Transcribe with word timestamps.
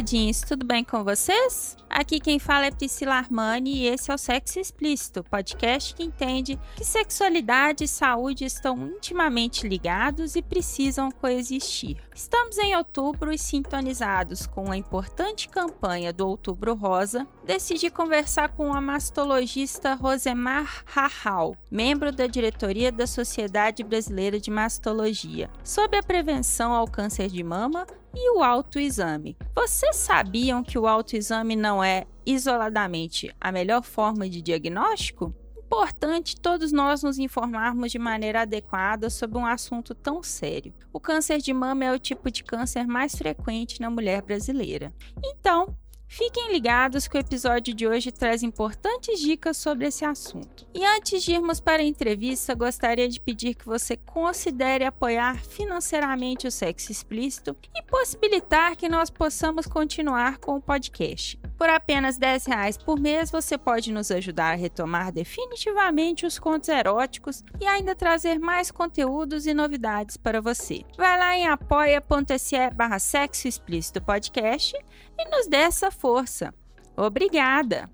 Namoradinhos, 0.00 0.40
tudo 0.40 0.64
bem 0.64 0.82
com 0.82 1.04
vocês? 1.04 1.76
Aqui 2.00 2.18
quem 2.18 2.38
fala 2.38 2.64
é 2.64 2.70
Priscila 2.70 3.16
Armani 3.16 3.80
e 3.80 3.86
esse 3.86 4.10
é 4.10 4.14
o 4.14 4.16
Sexo 4.16 4.58
Explícito, 4.58 5.22
podcast 5.22 5.94
que 5.94 6.02
entende 6.02 6.58
que 6.74 6.82
sexualidade 6.82 7.84
e 7.84 7.88
saúde 7.88 8.46
estão 8.46 8.86
intimamente 8.86 9.68
ligados 9.68 10.34
e 10.34 10.40
precisam 10.40 11.10
coexistir. 11.10 11.98
Estamos 12.14 12.56
em 12.56 12.74
outubro 12.74 13.30
e 13.30 13.36
sintonizados 13.36 14.46
com 14.46 14.72
a 14.72 14.78
importante 14.78 15.46
campanha 15.50 16.10
do 16.10 16.26
Outubro 16.26 16.74
Rosa, 16.74 17.28
decidi 17.44 17.90
conversar 17.90 18.48
com 18.48 18.72
a 18.72 18.80
mastologista 18.80 19.92
Rosemar 19.92 20.82
Rahal, 20.86 21.54
membro 21.70 22.10
da 22.10 22.26
diretoria 22.26 22.90
da 22.90 23.06
Sociedade 23.06 23.84
Brasileira 23.84 24.40
de 24.40 24.50
Mastologia, 24.50 25.50
sobre 25.62 25.98
a 25.98 26.02
prevenção 26.02 26.72
ao 26.72 26.86
câncer 26.86 27.28
de 27.28 27.44
mama 27.44 27.86
e 28.14 28.36
o 28.36 28.42
autoexame. 28.42 29.36
Vocês 29.54 29.96
sabiam 29.96 30.62
que 30.62 30.78
o 30.78 30.86
autoexame 30.86 31.54
não 31.54 31.82
é 31.82 31.89
isoladamente 32.24 33.34
a 33.40 33.50
melhor 33.50 33.82
forma 33.82 34.28
de 34.28 34.40
diagnóstico? 34.40 35.34
Importante 35.56 36.40
todos 36.40 36.72
nós 36.72 37.02
nos 37.02 37.18
informarmos 37.18 37.92
de 37.92 37.98
maneira 37.98 38.42
adequada 38.42 39.08
sobre 39.08 39.38
um 39.38 39.46
assunto 39.46 39.94
tão 39.94 40.22
sério. 40.22 40.74
O 40.92 40.98
câncer 40.98 41.38
de 41.38 41.52
mama 41.52 41.84
é 41.84 41.92
o 41.92 41.98
tipo 41.98 42.30
de 42.30 42.42
câncer 42.42 42.86
mais 42.86 43.14
frequente 43.14 43.80
na 43.80 43.88
mulher 43.88 44.20
brasileira. 44.22 44.92
Então, 45.24 45.76
Fiquem 46.12 46.50
ligados 46.50 47.06
que 47.06 47.16
o 47.16 47.20
episódio 47.20 47.72
de 47.72 47.86
hoje 47.86 48.10
traz 48.10 48.42
importantes 48.42 49.20
dicas 49.20 49.56
sobre 49.56 49.86
esse 49.86 50.04
assunto. 50.04 50.66
E 50.74 50.84
antes 50.84 51.22
de 51.22 51.34
irmos 51.34 51.60
para 51.60 51.82
a 51.82 51.86
entrevista, 51.86 52.52
gostaria 52.52 53.08
de 53.08 53.20
pedir 53.20 53.54
que 53.54 53.64
você 53.64 53.96
considere 53.96 54.84
apoiar 54.84 55.36
financeiramente 55.44 56.48
o 56.48 56.50
sexo 56.50 56.90
explícito 56.90 57.56
e 57.72 57.80
possibilitar 57.82 58.74
que 58.74 58.88
nós 58.88 59.08
possamos 59.08 59.68
continuar 59.68 60.38
com 60.38 60.56
o 60.56 60.60
podcast. 60.60 61.38
Por 61.56 61.68
apenas 61.68 62.18
10 62.18 62.46
reais 62.46 62.76
por 62.76 62.98
mês, 62.98 63.30
você 63.30 63.56
pode 63.56 63.92
nos 63.92 64.10
ajudar 64.10 64.54
a 64.54 64.56
retomar 64.56 65.12
definitivamente 65.12 66.26
os 66.26 66.40
contos 66.40 66.70
eróticos 66.70 67.44
e 67.60 67.66
ainda 67.66 67.94
trazer 67.94 68.40
mais 68.40 68.72
conteúdos 68.72 69.46
e 69.46 69.54
novidades 69.54 70.16
para 70.16 70.40
você. 70.40 70.82
Vai 70.96 71.16
lá 71.16 71.36
em 71.36 71.46
apoia.se 71.46 72.70
barra 72.74 72.98
sexo 72.98 73.46
explícito 73.46 74.02
podcast 74.02 74.74
e 75.18 75.28
nos 75.28 75.46
dê 75.46 75.58
essa 75.58 75.90
força. 76.00 76.54
Obrigada! 76.96 77.90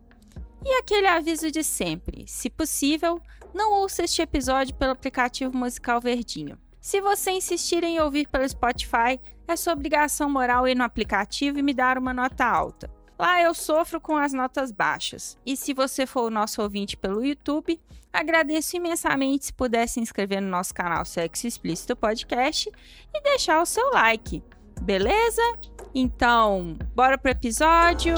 E 0.65 0.73
aquele 0.79 1.07
aviso 1.09 1.51
de 1.51 1.63
sempre: 1.63 2.25
se 2.27 2.49
possível, 2.49 3.21
não 3.53 3.73
ouça 3.73 4.05
este 4.05 4.23
episódio 4.23 4.75
pelo 4.75 4.93
aplicativo 4.93 5.57
musical 5.57 6.01
Verdinho. 6.01 6.59
Se 6.81 7.01
você 7.01 7.33
insistir 7.33 7.83
em 7.83 8.01
ouvir 8.01 8.29
pelo 8.29 8.49
Spotify, 8.49 9.21
é 9.49 9.57
sua 9.57 9.73
obrigação 9.73 10.31
moral 10.31 10.69
ir 10.69 10.77
no 10.77 10.85
aplicativo 10.85 11.59
e 11.59 11.63
me 11.63 11.75
dar 11.75 11.99
uma 11.99 12.15
nota 12.15 12.45
alta. 12.45 12.89
Lá 13.19 13.43
eu 13.43 13.55
sofro 13.55 14.01
com 14.01 14.17
as 14.17 14.33
notas 14.33 14.71
baixas. 14.71 15.39
E 15.45 15.57
se 15.57 15.73
você 15.73 16.07
for 16.07 16.25
o 16.25 16.31
nosso 16.31 16.63
ouvinte 16.63 16.97
pelo 16.97 17.25
YouTube, 17.25 17.81
agradeço 18.13 18.77
imensamente 18.77 19.47
se 19.47 19.53
puder 19.53 19.89
se 19.89 20.01
inscrever 20.01 20.41
no 20.41 20.49
nosso 20.49 20.75
canal 20.75 21.05
Sexo 21.05 21.47
Explícito 21.47 21.97
Podcast 21.97 22.71
e 23.15 23.23
deixar 23.23 23.61
o 23.61 23.67
seu 23.67 23.91
like. 23.91 24.43
Beleza? 24.83 25.43
Então, 25.95 26.77
bora 26.95 27.17
pro 27.17 27.31
episódio. 27.31 28.15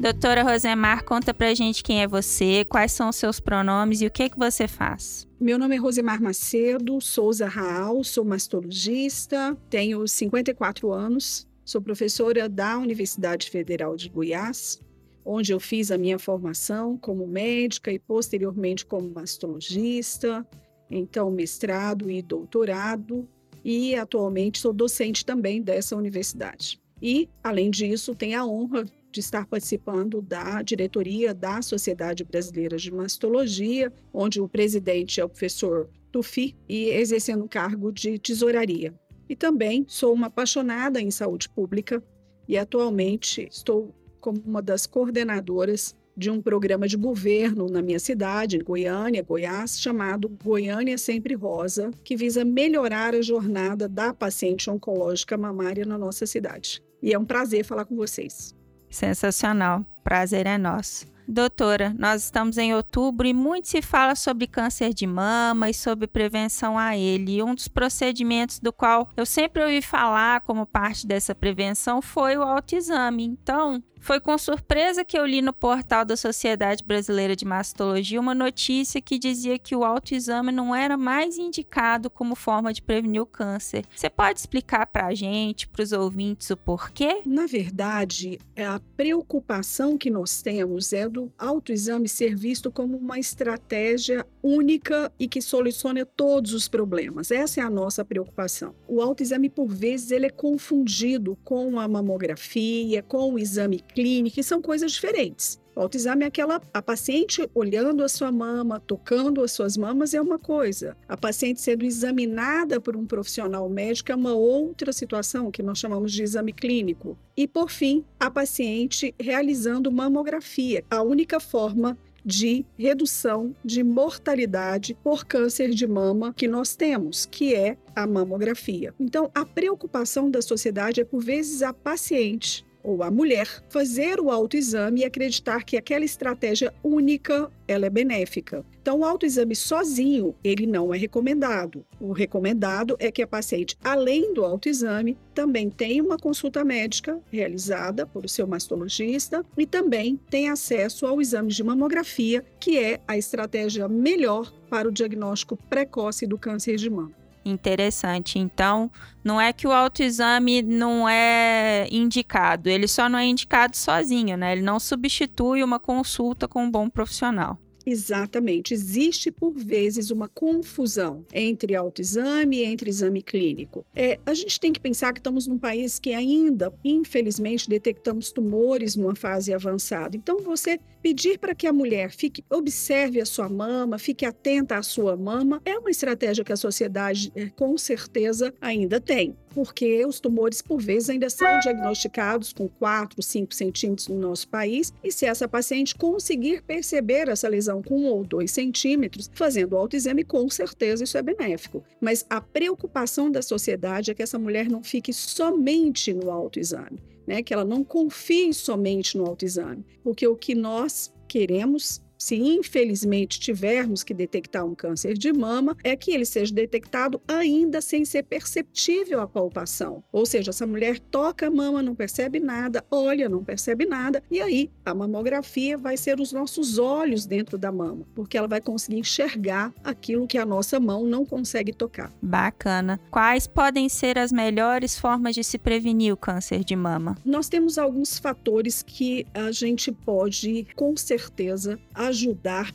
Doutora 0.00 0.42
Rosemar, 0.42 1.04
conta 1.04 1.34
pra 1.34 1.52
gente 1.52 1.82
quem 1.82 2.00
é 2.02 2.08
você, 2.08 2.64
quais 2.64 2.90
são 2.90 3.10
os 3.10 3.16
seus 3.16 3.38
pronomes 3.38 4.00
e 4.00 4.06
o 4.06 4.10
que 4.10 4.30
que 4.30 4.38
você 4.38 4.66
faz. 4.66 5.28
Meu 5.38 5.58
nome 5.58 5.76
é 5.76 5.78
Rosemar 5.78 6.22
Macedo, 6.22 6.98
Souza 7.02 7.46
Raal, 7.46 8.02
sou 8.02 8.24
mastologista, 8.24 9.54
tenho 9.68 10.08
54 10.08 10.90
anos, 10.90 11.46
sou 11.62 11.82
professora 11.82 12.48
da 12.48 12.78
Universidade 12.78 13.50
Federal 13.50 13.94
de 13.94 14.08
Goiás, 14.08 14.80
onde 15.24 15.52
eu 15.52 15.60
fiz 15.60 15.90
a 15.90 15.98
minha 15.98 16.18
formação 16.18 16.96
como 16.96 17.26
médica 17.26 17.92
e 17.92 17.98
posteriormente 17.98 18.86
como 18.86 19.10
mastologista, 19.10 20.46
então 20.90 21.30
mestrado 21.30 22.10
e 22.10 22.22
doutorado, 22.22 23.28
e 23.64 23.94
atualmente 23.94 24.58
sou 24.58 24.72
docente 24.72 25.24
também 25.24 25.62
dessa 25.62 25.94
universidade. 25.94 26.80
E, 27.02 27.28
além 27.42 27.70
disso, 27.70 28.14
tenho 28.14 28.40
a 28.40 28.46
honra 28.46 28.84
de 29.10 29.20
estar 29.20 29.46
participando 29.46 30.22
da 30.22 30.62
diretoria 30.62 31.34
da 31.34 31.60
Sociedade 31.62 32.24
Brasileira 32.24 32.76
de 32.76 32.92
Mastologia, 32.92 33.92
onde 34.12 34.40
o 34.40 34.48
presidente 34.48 35.20
é 35.20 35.24
o 35.24 35.28
professor 35.28 35.88
Tufi 36.12 36.56
e 36.68 36.90
exercendo 36.90 37.44
o 37.44 37.48
cargo 37.48 37.92
de 37.92 38.18
tesouraria. 38.18 38.94
E 39.28 39.36
também 39.36 39.84
sou 39.88 40.12
uma 40.12 40.26
apaixonada 40.26 41.00
em 41.00 41.10
saúde 41.10 41.48
pública 41.48 42.02
e 42.48 42.58
atualmente 42.58 43.46
estou 43.50 43.94
como 44.20 44.40
uma 44.44 44.62
das 44.62 44.86
coordenadoras 44.86 45.94
de 46.16 46.30
um 46.30 46.42
programa 46.42 46.86
de 46.86 46.96
governo 46.96 47.66
na 47.68 47.80
minha 47.80 47.98
cidade, 47.98 48.56
em 48.56 48.62
Goiânia, 48.62 49.22
Goiás, 49.22 49.80
chamado 49.80 50.28
Goiânia 50.28 50.98
Sempre 50.98 51.34
Rosa, 51.34 51.90
que 52.04 52.16
visa 52.16 52.44
melhorar 52.44 53.14
a 53.14 53.22
jornada 53.22 53.88
da 53.88 54.12
paciente 54.12 54.68
oncológica 54.68 55.38
mamária 55.38 55.86
na 55.86 55.96
nossa 55.96 56.26
cidade. 56.26 56.82
E 57.02 57.14
é 57.14 57.18
um 57.18 57.24
prazer 57.24 57.64
falar 57.64 57.86
com 57.86 57.96
vocês. 57.96 58.54
Sensacional. 58.90 59.84
Prazer 60.04 60.46
é 60.46 60.58
nosso. 60.58 61.06
Doutora, 61.26 61.94
nós 61.96 62.24
estamos 62.24 62.58
em 62.58 62.74
outubro 62.74 63.24
e 63.24 63.32
muito 63.32 63.68
se 63.68 63.80
fala 63.80 64.16
sobre 64.16 64.48
câncer 64.48 64.92
de 64.92 65.06
mama 65.06 65.70
e 65.70 65.74
sobre 65.74 66.08
prevenção 66.08 66.76
a 66.76 66.96
ele. 66.96 67.40
Um 67.40 67.54
dos 67.54 67.68
procedimentos 67.68 68.58
do 68.58 68.72
qual 68.72 69.08
eu 69.16 69.24
sempre 69.24 69.62
ouvi 69.62 69.80
falar 69.80 70.40
como 70.40 70.66
parte 70.66 71.06
dessa 71.06 71.32
prevenção 71.32 72.02
foi 72.02 72.36
o 72.36 72.42
autoexame. 72.42 73.24
Então, 73.24 73.80
foi 74.00 74.18
com 74.18 74.36
surpresa 74.36 75.04
que 75.04 75.16
eu 75.16 75.24
li 75.26 75.42
no 75.42 75.52
portal 75.52 76.04
da 76.04 76.16
Sociedade 76.16 76.82
Brasileira 76.82 77.36
de 77.36 77.44
Mastologia 77.44 78.20
uma 78.20 78.34
notícia 78.34 79.00
que 79.00 79.18
dizia 79.18 79.58
que 79.58 79.76
o 79.76 79.84
autoexame 79.84 80.50
não 80.50 80.74
era 80.74 80.96
mais 80.96 81.38
indicado 81.38 82.10
como 82.10 82.34
forma 82.34 82.72
de 82.72 82.82
prevenir 82.82 83.20
o 83.20 83.26
câncer. 83.26 83.84
Você 83.94 84.08
pode 84.08 84.40
explicar 84.40 84.86
para 84.86 85.06
a 85.06 85.14
gente, 85.14 85.68
para 85.68 85.82
os 85.82 85.92
ouvintes, 85.92 86.50
o 86.50 86.56
porquê? 86.56 87.20
Na 87.26 87.46
verdade, 87.46 88.38
é 88.56 88.64
a 88.64 88.80
preocupação 88.96 89.96
que 89.96 90.10
nós 90.10 90.42
temos 90.42 90.92
é 90.92 91.08
do 91.08 91.30
autoexame 91.38 92.08
ser 92.08 92.34
visto 92.34 92.70
como 92.70 92.96
uma 92.96 93.18
estratégia 93.18 94.26
única 94.42 95.12
e 95.18 95.28
que 95.28 95.42
soluciona 95.42 96.04
todos 96.06 96.54
os 96.54 96.68
problemas. 96.68 97.30
Essa 97.30 97.60
é 97.60 97.62
a 97.62 97.70
nossa 97.70 98.04
preocupação. 98.04 98.74
O 98.88 99.00
autoexame, 99.00 99.50
por 99.50 99.68
vezes, 99.68 100.10
ele 100.10 100.26
é 100.26 100.30
confundido 100.30 101.36
com 101.44 101.78
a 101.78 101.86
mamografia, 101.86 103.02
com 103.02 103.34
o 103.34 103.38
exame 103.38 103.82
clínica, 103.92 104.40
e 104.40 104.44
são 104.44 104.62
coisas 104.62 104.92
diferentes. 104.92 105.60
O 105.74 105.80
autoexame 105.80 106.24
é 106.24 106.26
aquela 106.26 106.60
a 106.74 106.82
paciente 106.82 107.48
olhando 107.54 108.02
a 108.02 108.08
sua 108.08 108.32
mama, 108.32 108.80
tocando 108.80 109.42
as 109.42 109.52
suas 109.52 109.76
mamas 109.76 110.12
é 110.12 110.20
uma 110.20 110.38
coisa. 110.38 110.96
A 111.08 111.16
paciente 111.16 111.60
sendo 111.60 111.84
examinada 111.84 112.80
por 112.80 112.96
um 112.96 113.06
profissional 113.06 113.68
médico 113.68 114.10
é 114.10 114.14
uma 114.14 114.34
outra 114.34 114.92
situação 114.92 115.50
que 115.50 115.62
nós 115.62 115.78
chamamos 115.78 116.12
de 116.12 116.22
exame 116.22 116.52
clínico. 116.52 117.16
E 117.36 117.46
por 117.46 117.70
fim, 117.70 118.04
a 118.18 118.30
paciente 118.30 119.14
realizando 119.18 119.92
mamografia, 119.92 120.84
a 120.90 121.02
única 121.02 121.38
forma 121.38 121.96
de 122.24 122.66
redução 122.76 123.54
de 123.64 123.82
mortalidade 123.82 124.94
por 125.02 125.24
câncer 125.24 125.70
de 125.70 125.86
mama 125.86 126.34
que 126.34 126.46
nós 126.46 126.76
temos, 126.76 127.26
que 127.26 127.54
é 127.54 127.78
a 127.94 128.06
mamografia. 128.06 128.94
Então, 129.00 129.30
a 129.34 129.44
preocupação 129.44 130.30
da 130.30 130.42
sociedade 130.42 131.00
é 131.00 131.04
por 131.04 131.22
vezes 131.22 131.62
a 131.62 131.72
paciente 131.72 132.64
ou 132.82 133.02
a 133.02 133.10
mulher 133.10 133.46
fazer 133.68 134.20
o 134.20 134.30
autoexame 134.30 135.00
e 135.00 135.04
acreditar 135.04 135.64
que 135.64 135.76
aquela 135.76 136.04
estratégia 136.04 136.72
única 136.82 137.50
ela 137.66 137.86
é 137.86 137.90
benéfica. 137.90 138.64
Então, 138.82 139.00
o 139.00 139.04
autoexame 139.04 139.54
sozinho, 139.54 140.34
ele 140.42 140.66
não 140.66 140.92
é 140.92 140.98
recomendado. 140.98 141.84
O 142.00 142.12
recomendado 142.12 142.96
é 142.98 143.10
que 143.10 143.22
a 143.22 143.26
paciente, 143.26 143.76
além 143.84 144.34
do 144.34 144.44
autoexame, 144.44 145.16
também 145.34 145.70
tenha 145.70 146.02
uma 146.02 146.18
consulta 146.18 146.64
médica 146.64 147.20
realizada 147.30 148.06
por 148.06 148.28
seu 148.28 148.46
mastologista 148.46 149.44
e 149.56 149.66
também 149.66 150.18
tenha 150.28 150.52
acesso 150.52 151.06
ao 151.06 151.20
exame 151.20 151.52
de 151.52 151.62
mamografia, 151.62 152.44
que 152.58 152.78
é 152.78 153.00
a 153.06 153.16
estratégia 153.16 153.86
melhor 153.86 154.50
para 154.68 154.88
o 154.88 154.92
diagnóstico 154.92 155.56
precoce 155.68 156.26
do 156.26 156.38
câncer 156.38 156.76
de 156.76 156.88
mama. 156.88 157.19
Interessante. 157.44 158.38
Então, 158.38 158.90
não 159.24 159.40
é 159.40 159.52
que 159.52 159.66
o 159.66 159.72
autoexame 159.72 160.62
não 160.62 161.08
é 161.08 161.88
indicado, 161.90 162.68
ele 162.68 162.86
só 162.86 163.08
não 163.08 163.18
é 163.18 163.24
indicado 163.24 163.76
sozinho, 163.76 164.36
né? 164.36 164.52
Ele 164.52 164.62
não 164.62 164.78
substitui 164.78 165.62
uma 165.64 165.78
consulta 165.78 166.46
com 166.46 166.64
um 166.64 166.70
bom 166.70 166.88
profissional. 166.88 167.58
Exatamente. 167.90 168.72
Existe, 168.72 169.32
por 169.32 169.52
vezes, 169.52 170.10
uma 170.10 170.28
confusão 170.28 171.24
entre 171.34 171.74
autoexame 171.74 172.58
e 172.58 172.64
entre 172.64 172.88
exame 172.88 173.20
clínico. 173.20 173.84
É, 173.94 174.18
a 174.24 174.32
gente 174.32 174.60
tem 174.60 174.72
que 174.72 174.78
pensar 174.78 175.12
que 175.12 175.18
estamos 175.18 175.48
num 175.48 175.58
país 175.58 175.98
que 175.98 176.14
ainda, 176.14 176.72
infelizmente, 176.84 177.68
detectamos 177.68 178.30
tumores 178.30 178.94
numa 178.94 179.16
fase 179.16 179.52
avançada. 179.52 180.16
Então, 180.16 180.38
você 180.38 180.78
pedir 181.02 181.38
para 181.38 181.54
que 181.54 181.66
a 181.66 181.72
mulher 181.72 182.12
fique, 182.12 182.44
observe 182.48 183.20
a 183.20 183.26
sua 183.26 183.48
mama, 183.48 183.98
fique 183.98 184.24
atenta 184.24 184.76
à 184.76 184.82
sua 184.82 185.16
mama, 185.16 185.60
é 185.64 185.76
uma 185.76 185.90
estratégia 185.90 186.44
que 186.44 186.52
a 186.52 186.56
sociedade, 186.56 187.32
é, 187.34 187.48
com 187.48 187.76
certeza, 187.76 188.54
ainda 188.60 189.00
tem 189.00 189.36
porque 189.54 190.04
os 190.06 190.20
tumores, 190.20 190.62
por 190.62 190.80
vezes, 190.80 191.10
ainda 191.10 191.28
são 191.28 191.58
diagnosticados 191.60 192.52
com 192.52 192.68
4, 192.68 193.22
5 193.22 193.54
centímetros 193.54 194.08
no 194.08 194.18
nosso 194.18 194.48
país, 194.48 194.92
e 195.02 195.10
se 195.12 195.26
essa 195.26 195.48
paciente 195.48 195.94
conseguir 195.94 196.62
perceber 196.62 197.28
essa 197.28 197.48
lesão 197.48 197.79
com 197.82 197.96
1 198.00 198.06
ou 198.06 198.24
2 198.24 198.50
centímetros, 198.50 199.30
fazendo 199.34 199.72
o 199.72 199.76
autoexame, 199.76 200.24
com 200.24 200.48
certeza 200.48 201.04
isso 201.04 201.18
é 201.18 201.22
benéfico. 201.22 201.82
Mas 202.00 202.24
a 202.28 202.40
preocupação 202.40 203.30
da 203.30 203.42
sociedade 203.42 204.10
é 204.10 204.14
que 204.14 204.22
essa 204.22 204.38
mulher 204.38 204.68
não 204.68 204.82
fique 204.82 205.12
somente 205.12 206.12
no 206.12 206.30
autoexame, 206.30 207.02
né? 207.26 207.42
que 207.42 207.52
ela 207.52 207.64
não 207.64 207.82
confie 207.84 208.52
somente 208.52 209.16
no 209.16 209.26
autoexame, 209.26 209.84
porque 210.02 210.26
o 210.26 210.36
que 210.36 210.54
nós 210.54 211.12
queremos 211.28 212.02
se 212.20 212.36
infelizmente 212.36 213.40
tivermos 213.40 214.04
que 214.04 214.12
detectar 214.12 214.64
um 214.64 214.74
câncer 214.74 215.14
de 215.14 215.32
mama, 215.32 215.74
é 215.82 215.96
que 215.96 216.12
ele 216.12 216.26
seja 216.26 216.54
detectado 216.54 217.20
ainda 217.26 217.80
sem 217.80 218.04
ser 218.04 218.24
perceptível 218.24 219.20
a 219.20 219.26
palpação. 219.26 220.04
Ou 220.12 220.26
seja, 220.26 220.50
essa 220.50 220.66
mulher 220.66 221.00
toca 221.00 221.46
a 221.46 221.50
mama, 221.50 221.82
não 221.82 221.94
percebe 221.94 222.38
nada, 222.38 222.84
olha, 222.90 223.26
não 223.26 223.42
percebe 223.42 223.86
nada, 223.86 224.22
e 224.30 224.38
aí 224.38 224.70
a 224.84 224.94
mamografia 224.94 225.78
vai 225.78 225.96
ser 225.96 226.20
os 226.20 226.30
nossos 226.30 226.78
olhos 226.78 227.24
dentro 227.24 227.56
da 227.56 227.72
mama, 227.72 228.06
porque 228.14 228.36
ela 228.36 228.46
vai 228.46 228.60
conseguir 228.60 228.98
enxergar 228.98 229.72
aquilo 229.82 230.26
que 230.26 230.36
a 230.36 230.44
nossa 230.44 230.78
mão 230.78 231.04
não 231.04 231.24
consegue 231.24 231.72
tocar. 231.72 232.12
Bacana. 232.20 233.00
Quais 233.10 233.46
podem 233.46 233.88
ser 233.88 234.18
as 234.18 234.30
melhores 234.30 234.98
formas 234.98 235.34
de 235.34 235.42
se 235.42 235.56
prevenir 235.56 236.12
o 236.12 236.18
câncer 236.18 236.62
de 236.64 236.76
mama? 236.76 237.16
Nós 237.24 237.48
temos 237.48 237.78
alguns 237.78 238.18
fatores 238.18 238.82
que 238.82 239.26
a 239.32 239.50
gente 239.50 239.90
pode, 239.90 240.66
com 240.76 240.94
certeza, 240.94 241.80
ajudar 241.94 242.09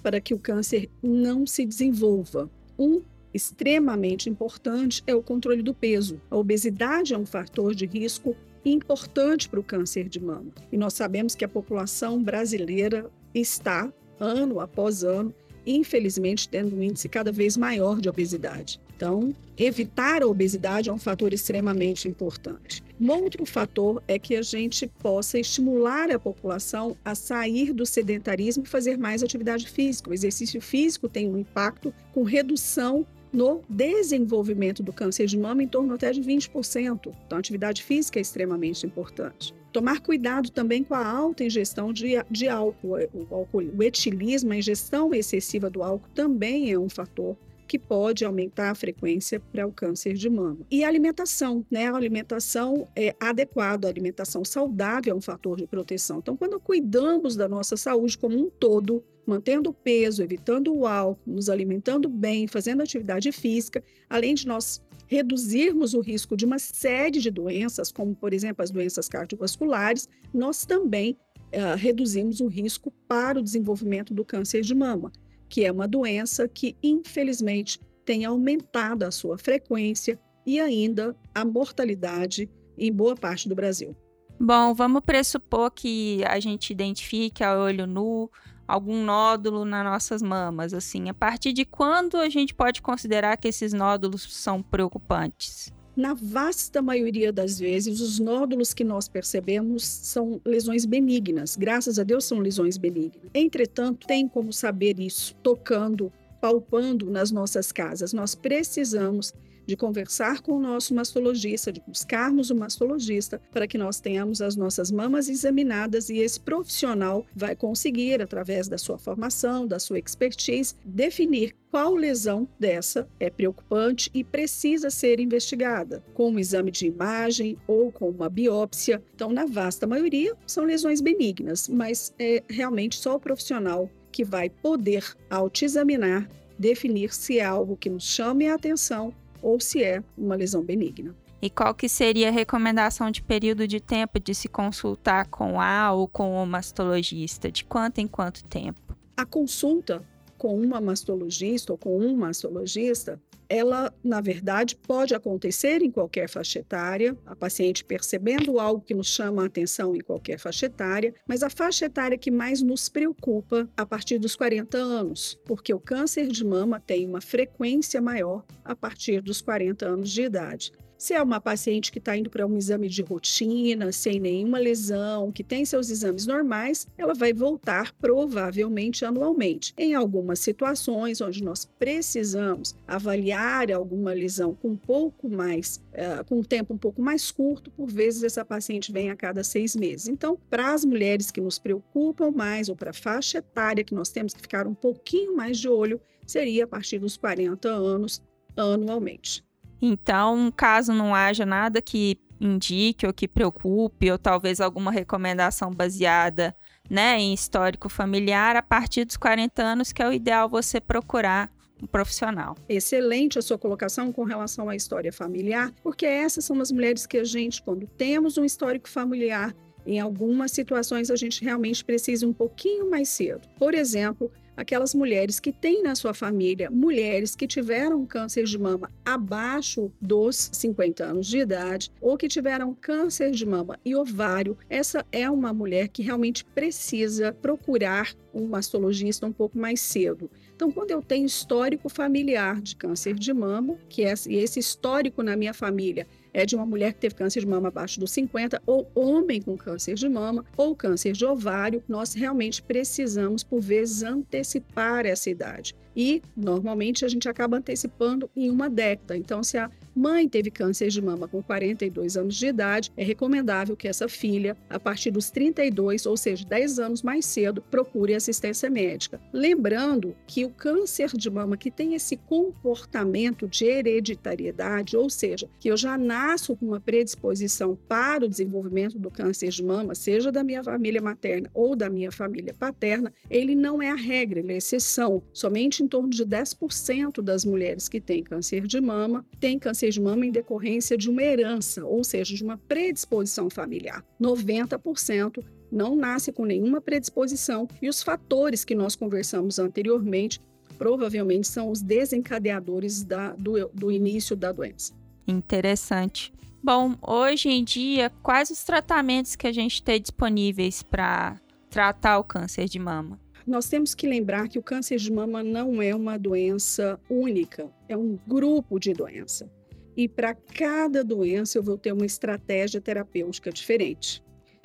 para 0.02 0.22
que 0.22 0.34
o 0.34 0.40
câncer 0.40 0.90
não 1.02 1.46
se 1.46 1.66
desenvolva. 1.66 2.50
Um 2.78 3.02
extremamente 3.34 4.30
importante 4.30 5.04
é 5.06 5.14
o 5.14 5.22
controle 5.22 5.62
do 5.62 5.74
peso. 5.74 6.22
A 6.32 6.38
obesidade 6.38 7.14
é 7.14 7.18
um 7.18 7.26
fator 7.26 7.76
de 7.76 7.86
risco 7.86 8.36
importante 8.64 9.50
para 9.50 9.60
o 9.60 9.64
câncer 9.64 10.08
de 10.08 10.20
mama. 10.20 10.52
E 10.72 10.78
nós 10.78 10.94
sabemos 10.94 11.36
que 11.36 11.46
a 11.46 11.50
população 11.50 12.24
brasileira 12.24 13.10
está, 13.34 13.92
ano 14.20 14.60
após 14.60 15.04
ano, 15.04 15.34
infelizmente, 15.68 16.48
tendo 16.48 16.76
um 16.76 16.82
índice 16.82 17.10
cada 17.10 17.32
vez 17.32 17.58
maior 17.58 18.00
de 18.00 18.08
obesidade. 18.08 18.80
Então, 18.96 19.36
evitar 19.58 20.24
a 20.24 20.28
obesidade 20.28 20.90
é 20.90 20.94
um 20.94 20.98
fator 20.98 21.34
extremamente 21.34 22.08
importante. 22.08 22.82
Um 23.00 23.12
outro 23.12 23.46
fator 23.46 24.02
é 24.08 24.18
que 24.18 24.36
a 24.36 24.42
gente 24.42 24.88
possa 24.88 25.38
estimular 25.38 26.10
a 26.10 26.18
população 26.18 26.96
a 27.04 27.14
sair 27.14 27.74
do 27.74 27.86
sedentarismo 27.86 28.64
e 28.64 28.70
fazer 28.70 28.98
mais 28.98 29.22
atividade 29.22 29.68
física. 29.68 30.10
O 30.10 30.14
exercício 30.14 30.62
físico 30.62 31.10
tem 31.10 31.30
um 31.30 31.38
impacto 31.38 31.94
com 32.14 32.24
redução 32.24 33.06
no 33.34 33.62
desenvolvimento 33.68 34.82
do 34.82 34.94
câncer 34.94 35.26
de 35.26 35.38
mama 35.38 35.62
em 35.62 35.68
torno 35.68 35.94
até 35.94 36.12
de 36.14 36.22
20%. 36.22 37.14
Então, 37.26 37.38
a 37.38 37.40
atividade 37.40 37.84
física 37.84 38.18
é 38.18 38.22
extremamente 38.22 38.86
importante. 38.86 39.54
Tomar 39.74 40.00
cuidado 40.00 40.50
também 40.50 40.86
com 40.86 40.94
a 40.94 41.06
alta 41.06 41.44
ingestão 41.44 41.92
de, 41.92 42.14
de 42.32 42.48
álcool. 42.48 42.96
O, 43.14 43.36
álcool. 43.36 43.70
o 43.78 43.84
etilismo, 43.84 44.54
a 44.54 44.58
ingestão 44.58 45.14
excessiva 45.14 45.70
do 45.70 45.84
álcool 45.84 46.08
também 46.16 46.72
é 46.72 46.80
um 46.80 46.88
fator 46.88 47.36
que 47.68 47.80
pode 47.80 48.24
aumentar 48.24 48.72
a 48.72 48.76
frequência 48.76 49.40
para 49.40 49.66
o 49.66 49.72
câncer 49.72 50.14
de 50.14 50.30
mama. 50.30 50.60
E 50.70 50.84
a 50.84 50.88
alimentação, 50.88 51.66
né? 51.70 51.88
A 51.88 51.96
alimentação 51.96 52.88
é 52.96 53.16
adequada, 53.20 53.88
a 53.88 53.92
alimentação 53.92 54.46
saudável 54.46 55.14
é 55.14 55.16
um 55.16 55.22
fator 55.22 55.58
de 55.58 55.68
proteção. 55.68 56.20
Então, 56.20 56.38
quando 56.38 56.60
cuidamos 56.60 57.36
da 57.36 57.48
nossa 57.48 57.76
saúde 57.76 58.18
como 58.18 58.38
um 58.38 58.50
todo, 58.50 59.04
mantendo 59.26 59.72
o 59.72 59.74
peso, 59.74 60.22
evitando 60.22 60.74
o 60.74 60.86
álcool, 60.86 61.20
nos 61.26 61.50
alimentando 61.50 62.08
bem, 62.08 62.48
fazendo 62.48 62.82
atividade 62.82 63.32
física, 63.32 63.84
além 64.10 64.36
de 64.36 64.48
nós 64.48 64.82
reduzirmos 65.08 65.94
o 65.94 66.02
risco 66.02 66.36
de 66.36 66.46
uma 66.46 66.60
série 66.60 67.20
de 67.20 67.30
doenças, 67.30 67.92
como 67.92 68.16
por 68.16 68.34
exemplo 68.34 68.64
as 68.64 68.72
doenças 68.72 69.08
cardiovasculares, 69.08 70.08
nós 70.34 70.66
também 70.66 71.18
uh, 71.54 71.76
reduzimos 71.78 72.40
o 72.42 72.48
risco 72.48 72.92
para 73.08 73.40
o 73.40 73.44
desenvolvimento 73.44 74.14
do 74.14 74.26
câncer 74.26 74.62
de 74.62 74.74
mama 74.74 75.12
que 75.50 75.66
é 75.66 75.72
uma 75.72 75.88
doença 75.88 76.48
que, 76.48 76.76
infelizmente, 76.82 77.80
tem 78.06 78.26
aumentado 78.26 79.04
a 79.04 79.12
sua 79.12 79.38
frequência 79.38 80.20
e 80.46 80.60
ainda 80.60 81.16
a 81.34 81.44
mortalidade 81.44 82.50
em 82.78 82.92
boa 82.92 83.16
parte 83.16 83.50
do 83.50 83.56
Brasil. 83.56 83.96
Bom, 84.40 84.74
vamos 84.74 85.02
pressupor 85.02 85.72
que 85.72 86.24
a 86.26 86.40
gente 86.40 86.72
identifique 86.72 87.44
a 87.44 87.58
olho 87.58 87.88
nu 87.88 88.30
algum 88.68 89.04
nódulo 89.04 89.64
nas 89.64 89.86
nossas 89.86 90.22
mamas, 90.22 90.74
assim. 90.74 91.10
A 91.10 91.14
partir 91.14 91.54
de 91.54 91.66
quando 91.66 92.18
a 92.18 92.30
gente 92.30 92.54
pode 92.54 92.82
considerar 92.82 93.38
que 93.38 93.48
esses 93.48 93.74
nódulos 93.74 94.24
são 94.34 94.62
preocupantes? 94.62 95.72
Na 95.96 96.14
vasta 96.14 96.82
maioria 96.82 97.32
das 97.32 97.58
vezes, 97.58 98.02
os 98.02 98.20
nódulos 98.20 98.74
que 98.74 98.84
nós 98.84 99.08
percebemos 99.08 99.86
são 99.86 100.42
lesões 100.46 100.86
benignas. 100.86 101.56
Graças 101.56 101.98
a 101.98 102.04
Deus, 102.04 102.26
são 102.26 102.40
lesões 102.40 102.78
benignas. 102.78 103.30
Entretanto, 103.34 104.06
tem 104.06 104.28
como 104.28 104.52
saber 104.52 105.00
isso 105.00 105.34
tocando, 105.42 106.12
palpando 106.42 107.10
nas 107.10 107.32
nossas 107.32 107.72
casas. 107.72 108.12
Nós 108.12 108.36
precisamos 108.36 109.34
de 109.66 109.76
conversar 109.76 110.42
com 110.42 110.54
o 110.54 110.60
nosso 110.60 110.94
mastologista, 110.94 111.72
de 111.72 111.82
buscarmos 111.88 112.50
o 112.50 112.56
mastologista 112.56 113.42
para 113.52 113.68
que 113.68 113.78
nós 113.78 114.00
tenhamos 114.00 114.42
as 114.42 114.56
nossas 114.56 114.92
mamas 114.92 115.30
examinadas 115.30 116.10
e 116.10 116.18
esse 116.18 116.40
profissional 116.40 117.26
vai 117.36 117.56
conseguir, 117.56 118.22
através 118.22 118.68
da 118.68 118.78
sua 118.78 118.98
formação, 118.98 119.68
da 119.68 119.80
sua 119.80 120.00
expertise, 120.00 120.76
definir 120.84 121.56
qual 121.76 121.94
lesão 121.94 122.48
dessa 122.58 123.06
é 123.20 123.30
preocupante 123.30 124.10
e 124.14 124.24
precisa 124.24 124.90
ser 124.90 125.20
investigada, 125.20 126.02
com 126.14 126.32
um 126.32 126.40
exame 126.40 126.72
de 126.72 126.88
imagem 126.88 127.58
ou 127.68 127.92
com 127.92 128.10
uma 128.10 128.30
biópsia. 128.30 129.04
Então, 129.14 129.32
na 129.32 129.46
vasta 129.46 129.86
maioria, 129.86 130.34
são 130.48 130.64
lesões 130.64 131.02
benignas, 131.02 131.68
mas 131.68 132.14
é 132.18 132.42
realmente 132.50 132.96
só 132.96 133.16
o 133.16 133.20
profissional 133.20 133.90
que 134.10 134.24
vai 134.24 134.50
poder, 134.50 135.04
ao 135.30 135.50
te 135.50 135.66
examinar, 135.66 136.30
definir 136.58 137.14
se 137.14 137.40
é 137.40 137.44
algo 137.44 137.76
que 137.76 137.90
nos 137.90 138.06
chame 138.06 138.48
a 138.48 138.56
atenção 138.56 139.14
ou 139.46 139.60
se 139.60 139.84
é 139.84 140.04
uma 140.18 140.36
lesão 140.36 140.64
benigna. 140.64 141.16
E 141.40 141.52
qual 141.52 141.76
que 141.76 141.88
seria 141.88 142.30
a 142.30 142.32
recomendação 142.32 143.12
de 143.12 143.22
período 143.22 143.68
de 143.68 143.80
tempo 143.80 144.20
de 144.20 144.34
se 144.34 144.48
consultar 144.48 145.28
com 145.28 145.62
a 145.62 145.92
ou 145.92 146.08
com 146.08 146.42
o 146.42 146.46
mastologista? 146.48 147.52
De 147.52 147.64
quanto 147.64 148.00
em 148.00 148.08
quanto 148.08 148.44
tempo? 148.46 148.98
A 149.16 149.24
consulta 149.24 150.04
com 150.46 150.56
uma 150.56 150.80
mastologista 150.80 151.72
ou 151.72 151.78
com 151.78 151.98
um 151.98 152.16
mastologista 152.16 153.20
ela, 153.50 153.94
na 154.04 154.22
verdade, 154.22 154.76
pode 154.76 155.14
acontecer 155.14 155.82
em 155.82 155.92
qualquer 155.92 156.28
faixa 156.28 156.60
etária, 156.60 157.18
a 157.26 157.36
paciente 157.36 157.84
percebendo 157.84 158.60
algo 158.60 158.82
que 158.82 158.94
nos 158.94 159.08
chama 159.08 159.44
a 159.44 159.46
atenção 159.46 159.96
em 159.96 160.02
qualquer 160.02 160.40
faixa 160.40 160.66
etária, 160.66 161.14
mas 161.28 161.44
a 161.44 161.50
faixa 161.50 161.86
etária 161.86 162.18
que 162.18 162.32
mais 162.32 162.62
nos 162.62 162.90
preocupa 162.90 163.70
a 163.78 163.86
partir 163.86 164.18
dos 164.18 164.36
40 164.36 164.78
anos, 164.78 165.40
porque 165.46 165.74
o 165.74 165.80
câncer 165.80 166.28
de 166.28 166.44
mama 166.44 166.80
tem 166.80 167.08
uma 167.08 167.22
frequência 167.22 168.02
maior 168.02 168.44
a 168.64 168.76
partir 168.76 169.22
dos 169.22 169.42
40 169.42 169.86
anos 169.86 170.12
de 170.12 170.24
idade. 170.24 170.72
Se 170.98 171.14
é 171.14 171.22
uma 171.22 171.42
paciente 171.42 171.92
que 171.92 172.00
está 172.00 172.16
indo 172.16 172.30
para 172.30 172.48
um 172.48 172.58
exame 172.58 172.88
de 172.88 173.02
rotina, 173.02 173.92
sem 173.92 174.20
nenhuma 174.20 174.58
lesão, 174.58 175.32
que 175.32 175.44
tem 175.44 175.66
seus 175.66 175.90
exames 175.90 176.26
normais, 176.26 176.88
ela 176.98 177.14
vai 177.14 177.34
voltar 177.34 177.92
provavelmente 177.94 179.04
anualmente. 179.04 179.74
Em 179.78 179.94
algumas 179.94 180.40
situações 180.40 181.20
onde 181.20 181.44
nós 181.44 181.66
precisamos 181.78 182.76
avaliar 182.88 183.72
alguma 183.72 184.14
lesão 184.14 184.56
com 184.56 184.70
um 184.70 184.78
pouco 184.78 185.30
mais, 185.30 185.82
uh, 185.94 186.24
com 186.26 186.40
um 186.40 186.44
tempo 186.44 186.74
um 186.74 186.78
pouco 186.78 187.02
mais 187.02 187.30
curto, 187.30 187.70
por 187.72 187.92
vezes 187.92 188.24
essa 188.24 188.46
paciente 188.46 188.92
vem 188.92 189.10
a 189.10 189.16
cada 189.16 189.44
seis 189.44 189.76
meses. 189.76 190.08
Então, 190.08 190.40
para 190.50 190.74
as 190.74 190.86
mulheres 190.86 191.30
que 191.30 191.42
nos 191.42 191.60
preocupam 191.60 192.32
mais 192.32 192.70
ou 192.70 192.76
para 192.76 192.92
a 192.92 192.94
faixa 192.94 193.40
etária 193.40 193.84
que 193.84 193.94
nós 193.94 194.10
temos 194.10 194.34
que 194.34 194.42
ficar 194.42 194.66
um 194.66 194.74
pouquinho 194.74 195.36
mais 195.36 195.58
de 195.58 195.68
olho, 195.68 196.00
seria 196.26 196.64
a 196.64 196.68
partir 196.68 197.00
dos 197.00 197.18
40 197.18 197.68
anos 197.70 198.22
anualmente. 198.56 199.45
Então, 199.82 200.52
caso 200.56 200.94
não 200.94 201.14
haja 201.14 201.46
nada 201.46 201.82
que 201.82 202.20
indique 202.40 203.06
ou 203.06 203.14
que 203.14 203.28
preocupe, 203.28 204.12
ou 204.12 204.18
talvez 204.18 204.60
alguma 204.60 204.92
recomendação 204.92 205.72
baseada 205.72 206.56
né, 206.90 207.20
em 207.20 207.34
histórico 207.34 207.90
familiar, 207.90 208.56
a 208.56 208.62
partir 208.62 209.06
dos 209.06 209.18
40 209.18 209.62
anos, 209.62 209.92
que 209.92 210.02
é 210.02 210.08
o 210.08 210.14
ideal 210.14 210.50
você 210.50 210.80
procurar 210.80 211.52
um 211.82 211.88
profissional. 211.88 212.56
Excelente 212.70 213.38
a 213.38 213.42
sua 213.42 213.58
colocação 213.58 214.12
com 214.12 214.24
relação 214.24 214.70
à 214.70 214.76
história 214.76 215.12
familiar, 215.12 215.74
porque 215.84 216.06
essas 216.06 216.46
são 216.46 216.60
as 216.62 216.72
mulheres 216.72 217.06
que 217.06 217.18
a 217.18 217.24
gente, 217.24 217.62
quando 217.62 217.88
temos 217.88 218.38
um 218.38 218.46
histórico 218.46 218.90
familiar, 218.90 219.54
em 219.86 220.00
algumas 220.00 220.52
situações 220.52 221.12
a 221.12 221.16
gente 221.16 221.44
realmente 221.44 221.84
precisa 221.84 222.28
um 222.28 222.34
pouquinho 222.34 222.90
mais 222.90 223.10
cedo. 223.10 223.48
Por 223.60 223.74
exemplo, 223.74 224.32
aquelas 224.56 224.94
mulheres 224.94 225.40
que 225.40 225.52
têm 225.52 225.84
na 225.84 225.96
sua 225.96 226.14
família 226.14 226.70
mulheres 226.70 227.36
que 227.36 227.48
tiveram 227.48 228.06
câncer 228.06 228.44
de 228.44 228.58
mama 228.58 228.92
abaixo 229.04 229.92
dos 230.02 230.50
50 230.54 231.04
anos 231.04 231.28
de 231.28 231.40
idade 231.40 231.92
ou 232.02 232.18
que 232.18 232.28
tiveram 232.28 232.74
câncer 232.74 233.32
de 233.32 233.46
mama 233.46 233.80
e 233.84 233.96
ovário, 233.96 234.58
essa 234.70 235.06
é 235.12 235.30
uma 235.30 235.54
mulher 235.54 235.88
que 235.90 236.02
realmente 236.02 236.44
precisa 236.44 237.32
procurar 237.32 238.14
um 238.34 238.48
mastologista 238.48 239.26
um 239.26 239.32
pouco 239.32 239.58
mais 239.58 239.80
cedo. 239.80 240.30
Então, 240.56 240.72
quando 240.72 240.92
eu 240.92 241.02
tenho 241.02 241.26
histórico 241.26 241.90
familiar 241.90 242.62
de 242.62 242.76
câncer 242.76 243.16
de 243.16 243.34
mama, 243.34 243.78
que 243.90 244.04
é 244.04 244.14
esse 244.14 244.60
histórico 244.60 245.24
na 245.24 245.36
minha 245.36 245.54
família 245.54 246.08
é 246.36 246.46
de 246.46 246.54
uma 246.54 246.66
mulher 246.66 246.94
que 246.94 247.00
teve 247.00 247.16
câncer 247.16 247.40
de 247.40 247.48
mama 247.48 247.70
abaixo 247.70 247.98
dos 247.98 248.12
50, 248.12 248.62
ou 248.66 248.92
homem 248.94 249.42
com 249.42 249.58
câncer 249.58 249.96
de 249.96 250.10
mama, 250.10 250.44
ou 250.58 250.76
câncer 250.76 251.14
de 251.14 251.26
ovário, 251.26 251.82
nós 251.88 252.14
realmente 252.14 252.62
precisamos, 252.62 253.42
por 253.42 253.62
vezes, 253.62 254.04
antecipar 254.04 255.06
essa 255.06 255.30
idade. 255.30 255.74
E, 255.96 256.22
normalmente, 256.36 257.06
a 257.06 257.08
gente 257.08 257.30
acaba 257.30 257.58
antecipando 257.58 258.30
em 258.36 258.50
uma 258.50 258.70
década. 258.70 259.16
Então, 259.16 259.44
se 259.44 259.58
a 259.58 259.70
mãe 259.96 260.28
teve 260.28 260.52
câncer 260.52 260.90
de 260.90 261.02
mama 261.02 261.28
com 261.28 261.42
42 261.42 262.18
anos 262.18 262.36
de 262.36 262.48
idade, 262.48 262.92
é 262.98 263.04
recomendável 263.04 263.78
que 263.78 263.88
essa 263.88 264.10
filha, 264.10 264.58
a 264.70 264.80
partir 264.80 265.10
dos 265.12 265.32
32, 265.32 266.06
ou 266.06 266.18
seja, 266.18 266.46
10 266.46 266.80
anos 266.80 267.02
mais 267.02 267.26
cedo, 267.26 267.62
procure 267.62 268.14
assistência 268.14 268.70
médica. 268.70 269.22
Lembrando 269.32 270.16
que 270.28 270.44
o 270.44 270.50
câncer 270.50 271.12
de 271.16 271.30
mama 271.30 271.56
que 271.56 271.72
tem 271.72 271.94
esse 271.94 272.18
comportamento 272.18 273.48
de 273.48 273.66
hereditariedade, 273.66 274.98
ou 274.98 275.10
seja, 275.10 275.48
que 275.60 275.70
eu 275.70 275.78
já 275.78 275.98
nasço 275.98 276.56
com 276.56 276.66
uma 276.66 276.80
predisposição 276.80 277.78
para 277.88 278.26
o 278.26 278.30
desenvolvimento 278.30 279.00
do 279.00 279.10
câncer 279.10 279.50
de 279.50 279.64
mama, 279.64 279.96
seja 279.96 280.32
da 280.32 280.44
minha 280.44 280.64
família 280.64 281.02
materna 281.02 281.50
ou 281.54 281.76
da 281.76 281.90
minha 281.90 282.12
família 282.12 282.54
paterna, 282.54 283.14
ele 283.30 283.56
não 283.56 283.82
é 283.82 283.90
a 283.90 283.96
regra, 283.96 284.40
ele 284.40 284.52
é 284.52 284.56
a 284.56 284.58
exceção. 284.58 285.24
Somente 285.32 285.85
em 285.86 285.88
torno 285.88 286.10
de 286.10 286.26
10% 286.26 287.22
das 287.22 287.46
mulheres 287.46 287.88
que 287.88 288.02
têm 288.02 288.24
câncer 288.24 288.66
de 288.66 288.82
mama 288.82 289.26
têm 289.40 289.60
câncer 289.60 289.92
de 289.92 290.02
mama 290.02 290.26
em 290.26 290.32
decorrência 290.32 290.98
de 290.98 291.10
uma 291.10 291.22
herança, 291.22 291.86
ou 291.86 292.04
seja, 292.04 292.36
de 292.36 292.44
uma 292.44 292.58
predisposição 292.58 293.50
familiar. 293.50 294.04
90% 294.20 295.44
não 295.72 295.96
nasce 295.96 296.32
com 296.32 296.44
nenhuma 296.44 296.82
predisposição 296.82 297.68
e 297.82 297.88
os 297.88 298.02
fatores 298.02 298.66
que 298.66 298.74
nós 298.76 298.96
conversamos 298.96 299.60
anteriormente 299.60 300.42
provavelmente 300.78 301.48
são 301.48 301.70
os 301.70 301.82
desencadeadores 301.82 303.04
da, 303.04 303.34
do, 303.34 303.70
do 303.74 303.92
início 303.92 304.36
da 304.36 304.52
doença. 304.52 304.94
Interessante. 305.28 306.34
Bom, 306.62 306.96
hoje 307.02 307.50
em 307.50 307.64
dia, 307.64 308.12
quais 308.24 308.50
os 308.50 308.64
tratamentos 308.64 309.36
que 309.36 309.48
a 309.48 309.52
gente 309.52 309.84
tem 309.84 310.02
disponíveis 310.02 310.82
para 310.82 311.40
tratar 311.70 312.18
o 312.18 312.24
câncer 312.24 312.66
de 312.66 312.80
mama? 312.80 313.20
Nós 313.46 313.70
temos 313.70 313.94
que 313.94 314.08
lembrar 314.08 314.48
que 314.50 314.58
o 314.58 314.64
câncer 314.64 314.98
de 314.98 315.12
mama 315.12 315.44
não 315.44 315.82
é 315.82 315.94
uma 315.94 316.18
doença 316.18 317.00
única, 317.10 317.70
é 317.88 317.96
um 317.96 318.18
grupo 318.28 318.80
de 318.80 318.94
doença 318.94 319.50
e 319.96 320.08
para 320.08 320.34
cada 320.36 321.04
doença 321.04 321.58
eu 321.58 321.64
vou 321.64 321.78
ter 321.78 321.94
uma 321.94 322.06
estratégia 322.06 322.82
terapêutica 322.82 323.52
diferente. 323.52 324.24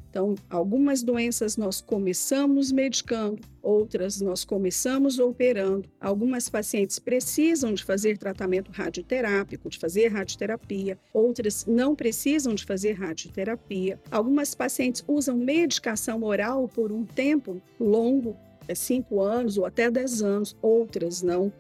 Então, 0.08 0.34
algumas 0.48 1.04
doenças 1.04 1.56
nós 1.56 1.80
começamos 1.80 2.72
medicando, 2.72 3.38
outras 3.62 4.20
nós 4.20 4.44
começamos 4.44 5.20
operando. 5.20 5.88
Algumas 6.00 6.48
pacientes 6.48 6.98
precisam 6.98 7.72
de 7.72 7.84
fazer 7.84 8.18
tratamento 8.18 8.72
radioterápico, 8.72 9.68
de 9.68 9.78
fazer 9.78 10.08
radioterapia, 10.08 10.98
outras 11.14 11.64
não 11.64 11.94
precisam 11.94 12.56
de 12.56 12.64
fazer 12.64 12.94
radioterapia. 12.94 14.00
Algumas 14.10 14.52
pacientes 14.52 15.04
usam 15.06 15.36
medicação 15.36 16.24
oral 16.24 16.66
por 16.66 16.90
um 16.90 17.04
tempo 17.04 17.62
longo, 17.78 18.36
cinco 18.74 19.20
anos 19.20 19.58
ou 19.58 19.64
até 19.64 19.90
dez 19.90 20.22
anos, 20.22 20.56
outras 20.62 21.22
não. 21.22 21.52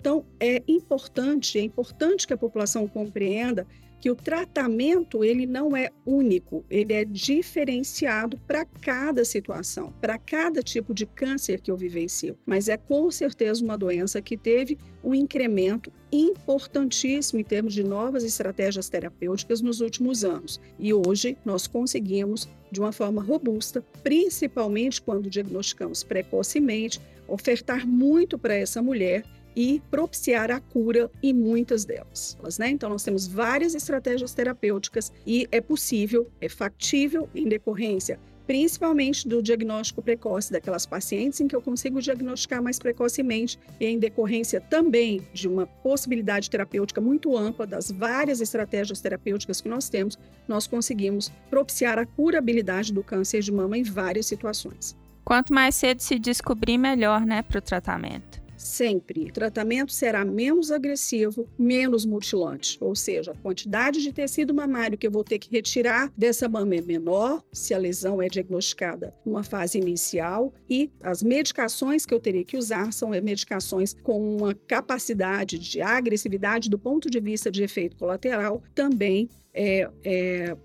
Então, 0.00 0.24
é 0.38 0.62
importante, 0.68 1.58
é 1.58 1.62
importante 1.62 2.26
que 2.26 2.32
a 2.32 2.38
população 2.38 2.86
compreenda 2.86 3.66
que 4.00 4.10
o 4.10 4.14
tratamento 4.14 5.24
ele 5.24 5.46
não 5.46 5.76
é 5.76 5.90
único, 6.06 6.64
ele 6.70 6.92
é 6.92 7.04
diferenciado 7.04 8.38
para 8.46 8.64
cada 8.64 9.24
situação, 9.24 9.92
para 10.00 10.18
cada 10.18 10.62
tipo 10.62 10.94
de 10.94 11.04
câncer 11.06 11.60
que 11.60 11.70
eu 11.70 11.76
vivencio. 11.76 12.38
Mas 12.46 12.68
é 12.68 12.76
com 12.76 13.10
certeza 13.10 13.64
uma 13.64 13.76
doença 13.76 14.22
que 14.22 14.36
teve 14.36 14.78
um 15.02 15.14
incremento 15.14 15.92
importantíssimo 16.10 17.40
em 17.40 17.44
termos 17.44 17.74
de 17.74 17.82
novas 17.82 18.24
estratégias 18.24 18.88
terapêuticas 18.88 19.60
nos 19.60 19.80
últimos 19.80 20.24
anos. 20.24 20.60
E 20.78 20.92
hoje 20.94 21.36
nós 21.44 21.66
conseguimos, 21.66 22.48
de 22.70 22.80
uma 22.80 22.92
forma 22.92 23.22
robusta, 23.22 23.84
principalmente 24.02 25.02
quando 25.02 25.28
diagnosticamos 25.28 26.02
precocemente, 26.02 27.00
ofertar 27.26 27.86
muito 27.86 28.38
para 28.38 28.54
essa 28.54 28.80
mulher 28.80 29.22
e 29.58 29.82
propiciar 29.90 30.52
a 30.52 30.60
cura 30.60 31.10
em 31.20 31.34
muitas 31.34 31.84
delas. 31.84 32.38
Né? 32.60 32.70
Então, 32.70 32.88
nós 32.88 33.02
temos 33.02 33.26
várias 33.26 33.74
estratégias 33.74 34.32
terapêuticas 34.32 35.12
e 35.26 35.48
é 35.50 35.60
possível, 35.60 36.30
é 36.40 36.48
factível 36.48 37.28
em 37.34 37.48
decorrência 37.48 38.20
principalmente 38.46 39.28
do 39.28 39.42
diagnóstico 39.42 40.00
precoce 40.00 40.50
daquelas 40.50 40.86
pacientes 40.86 41.38
em 41.38 41.46
que 41.46 41.54
eu 41.54 41.60
consigo 41.60 42.00
diagnosticar 42.00 42.62
mais 42.62 42.78
precocemente 42.78 43.58
e 43.78 43.84
em 43.84 43.98
decorrência 43.98 44.58
também 44.58 45.20
de 45.34 45.46
uma 45.46 45.66
possibilidade 45.66 46.48
terapêutica 46.48 46.98
muito 46.98 47.36
ampla 47.36 47.66
das 47.66 47.90
várias 47.90 48.40
estratégias 48.40 49.02
terapêuticas 49.02 49.60
que 49.60 49.68
nós 49.68 49.90
temos, 49.90 50.18
nós 50.48 50.66
conseguimos 50.66 51.30
propiciar 51.50 51.98
a 51.98 52.06
curabilidade 52.06 52.90
do 52.90 53.04
câncer 53.04 53.42
de 53.42 53.52
mama 53.52 53.76
em 53.76 53.82
várias 53.82 54.24
situações. 54.24 54.96
Quanto 55.26 55.52
mais 55.52 55.74
cedo 55.74 56.00
se 56.00 56.18
descobrir, 56.18 56.78
melhor, 56.78 57.26
né, 57.26 57.42
para 57.42 57.58
o 57.58 57.60
tratamento 57.60 58.47
sempre. 58.58 59.24
O 59.24 59.32
tratamento 59.32 59.92
será 59.92 60.24
menos 60.24 60.70
agressivo, 60.70 61.48
menos 61.58 62.04
mutilante, 62.04 62.76
ou 62.80 62.94
seja, 62.94 63.32
a 63.32 63.36
quantidade 63.36 64.02
de 64.02 64.12
tecido 64.12 64.52
mamário 64.52 64.98
que 64.98 65.06
eu 65.06 65.10
vou 65.10 65.24
ter 65.24 65.38
que 65.38 65.50
retirar 65.50 66.12
dessa 66.16 66.48
mama 66.48 66.74
é 66.74 66.80
menor, 66.80 67.42
se 67.52 67.72
a 67.72 67.78
lesão 67.78 68.20
é 68.20 68.28
diagnosticada 68.28 69.14
numa 69.24 69.42
fase 69.42 69.78
inicial, 69.78 70.52
e 70.68 70.90
as 71.00 71.22
medicações 71.22 72.04
que 72.04 72.12
eu 72.12 72.20
terei 72.20 72.44
que 72.44 72.56
usar 72.56 72.92
são 72.92 73.10
medicações 73.10 73.94
com 74.02 74.36
uma 74.36 74.54
capacidade 74.54 75.58
de 75.58 75.80
agressividade 75.80 76.68
do 76.68 76.78
ponto 76.78 77.08
de 77.08 77.20
vista 77.20 77.50
de 77.50 77.62
efeito 77.62 77.96
colateral 77.96 78.62
também 78.74 79.28
é, 79.54 79.90
é, 80.04 80.56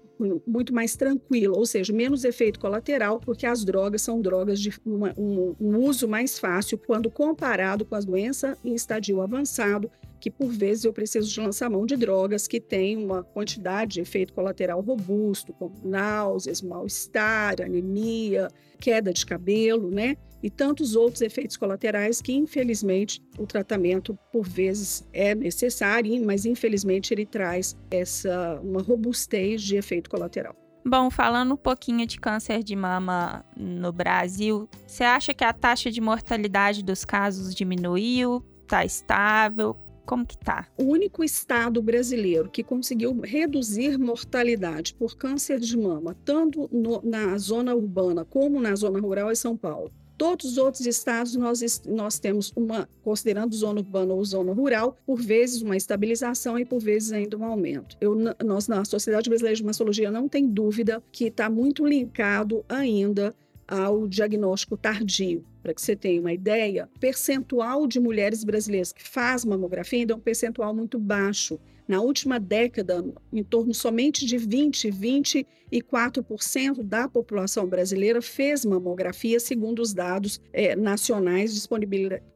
muito 0.45 0.73
mais 0.73 0.95
tranquila, 0.95 1.57
ou 1.57 1.65
seja, 1.65 1.91
menos 1.91 2.23
efeito 2.23 2.59
colateral, 2.59 3.19
porque 3.19 3.45
as 3.45 3.63
drogas 3.63 4.01
são 4.01 4.21
drogas 4.21 4.59
de 4.59 4.71
uma, 4.85 5.13
um, 5.17 5.55
um 5.59 5.77
uso 5.79 6.07
mais 6.07 6.39
fácil 6.39 6.77
quando 6.77 7.09
comparado 7.09 7.85
com 7.85 7.95
as 7.95 8.05
doenças 8.05 8.57
em 8.63 8.73
estadio 8.73 9.21
avançado, 9.21 9.89
que 10.19 10.31
por 10.31 10.47
vezes 10.47 10.85
eu 10.85 10.93
preciso 10.93 11.29
de 11.29 11.39
lançar 11.39 11.69
mão 11.69 11.85
de 11.85 11.97
drogas 11.97 12.47
que 12.47 12.59
têm 12.59 12.95
uma 12.95 13.23
quantidade 13.23 13.95
de 13.95 14.01
efeito 14.01 14.33
colateral 14.33 14.79
robusto, 14.79 15.51
como 15.53 15.75
náuseas, 15.83 16.61
mal-estar, 16.61 17.61
anemia, 17.61 18.47
queda 18.79 19.11
de 19.11 19.25
cabelo, 19.25 19.91
né? 19.91 20.15
E 20.43 20.49
tantos 20.49 20.93
outros 20.95 21.21
efeitos 21.21 21.55
colaterais 21.55 22.21
que, 22.21 22.33
infelizmente, 22.33 23.21
o 23.39 23.47
tratamento 23.47 24.19
por 24.29 24.45
vezes 24.45 25.07
é 25.13 25.33
necessário, 25.33 26.23
mas 26.25 26.45
infelizmente 26.45 27.13
ele 27.13 27.25
traz 27.25 27.77
essa 27.89 28.59
uma 28.61 28.81
robustez 28.81 29.61
de 29.61 29.77
efeito 29.77 30.09
colateral. 30.09 30.53
Bom, 30.85 31.09
falando 31.09 31.53
um 31.53 31.57
pouquinho 31.57 32.05
de 32.05 32.19
câncer 32.19 32.61
de 32.61 32.75
mama 32.75 33.45
no 33.55 33.93
Brasil, 33.93 34.67
você 34.85 35.05
acha 35.05 35.33
que 35.33 35.45
a 35.45 35.53
taxa 35.53 35.89
de 35.89 36.01
mortalidade 36.01 36.83
dos 36.83 37.05
casos 37.05 37.55
diminuiu? 37.55 38.43
Está 38.63 38.83
estável? 38.83 39.77
Como 40.05 40.25
que 40.25 40.37
tá? 40.37 40.67
O 40.77 40.83
único 40.83 41.23
estado 41.23 41.81
brasileiro 41.81 42.49
que 42.49 42.61
conseguiu 42.61 43.17
reduzir 43.21 43.97
mortalidade 43.97 44.93
por 44.93 45.15
câncer 45.15 45.57
de 45.57 45.77
mama, 45.77 46.13
tanto 46.25 46.69
no, 46.69 47.01
na 47.01 47.37
zona 47.37 47.73
urbana 47.73 48.25
como 48.25 48.59
na 48.59 48.75
zona 48.75 48.99
rural, 48.99 49.31
é 49.31 49.35
São 49.35 49.55
Paulo. 49.55 49.89
Todos 50.17 50.51
os 50.51 50.57
outros 50.57 50.85
estados 50.85 51.35
nós, 51.35 51.81
nós 51.85 52.19
temos 52.19 52.51
uma, 52.55 52.87
considerando 53.03 53.55
zona 53.55 53.79
urbana 53.79 54.13
ou 54.13 54.23
zona 54.23 54.53
rural, 54.53 54.97
por 55.05 55.21
vezes 55.21 55.61
uma 55.61 55.75
estabilização 55.75 56.57
e 56.57 56.65
por 56.65 56.79
vezes 56.79 57.11
ainda 57.11 57.37
um 57.37 57.43
aumento. 57.43 57.97
Eu, 57.99 58.15
nós, 58.43 58.67
na 58.67 58.85
Sociedade 58.85 59.29
Brasileira 59.29 59.55
de 59.55 59.63
Mastologia, 59.63 60.11
não 60.11 60.29
tem 60.29 60.47
dúvida 60.47 61.03
que 61.11 61.25
está 61.25 61.49
muito 61.49 61.85
linkado 61.85 62.63
ainda 62.69 63.35
ao 63.67 64.07
diagnóstico 64.07 64.77
tardio. 64.77 65.43
Para 65.63 65.73
que 65.73 65.81
você 65.81 65.95
tenha 65.95 66.19
uma 66.19 66.33
ideia, 66.33 66.89
percentual 66.99 67.87
de 67.87 67.97
mulheres 67.97 68.43
brasileiras 68.43 68.91
que 68.91 69.01
faz 69.01 69.45
mamografia 69.45 69.99
ainda 69.99 70.13
é 70.13 70.15
um 70.17 70.19
percentual 70.19 70.75
muito 70.75 70.99
baixo. 70.99 71.57
Na 71.87 72.01
última 72.01 72.39
década, 72.39 73.03
em 73.31 73.43
torno 73.43 73.73
somente 73.73 74.25
de 74.25 74.37
20, 74.37 74.89
24% 74.89 76.83
da 76.83 77.09
população 77.09 77.67
brasileira 77.67 78.21
fez 78.21 78.63
mamografia, 78.63 79.39
segundo 79.39 79.81
os 79.81 79.93
dados 79.93 80.39
é, 80.53 80.75
nacionais 80.75 81.53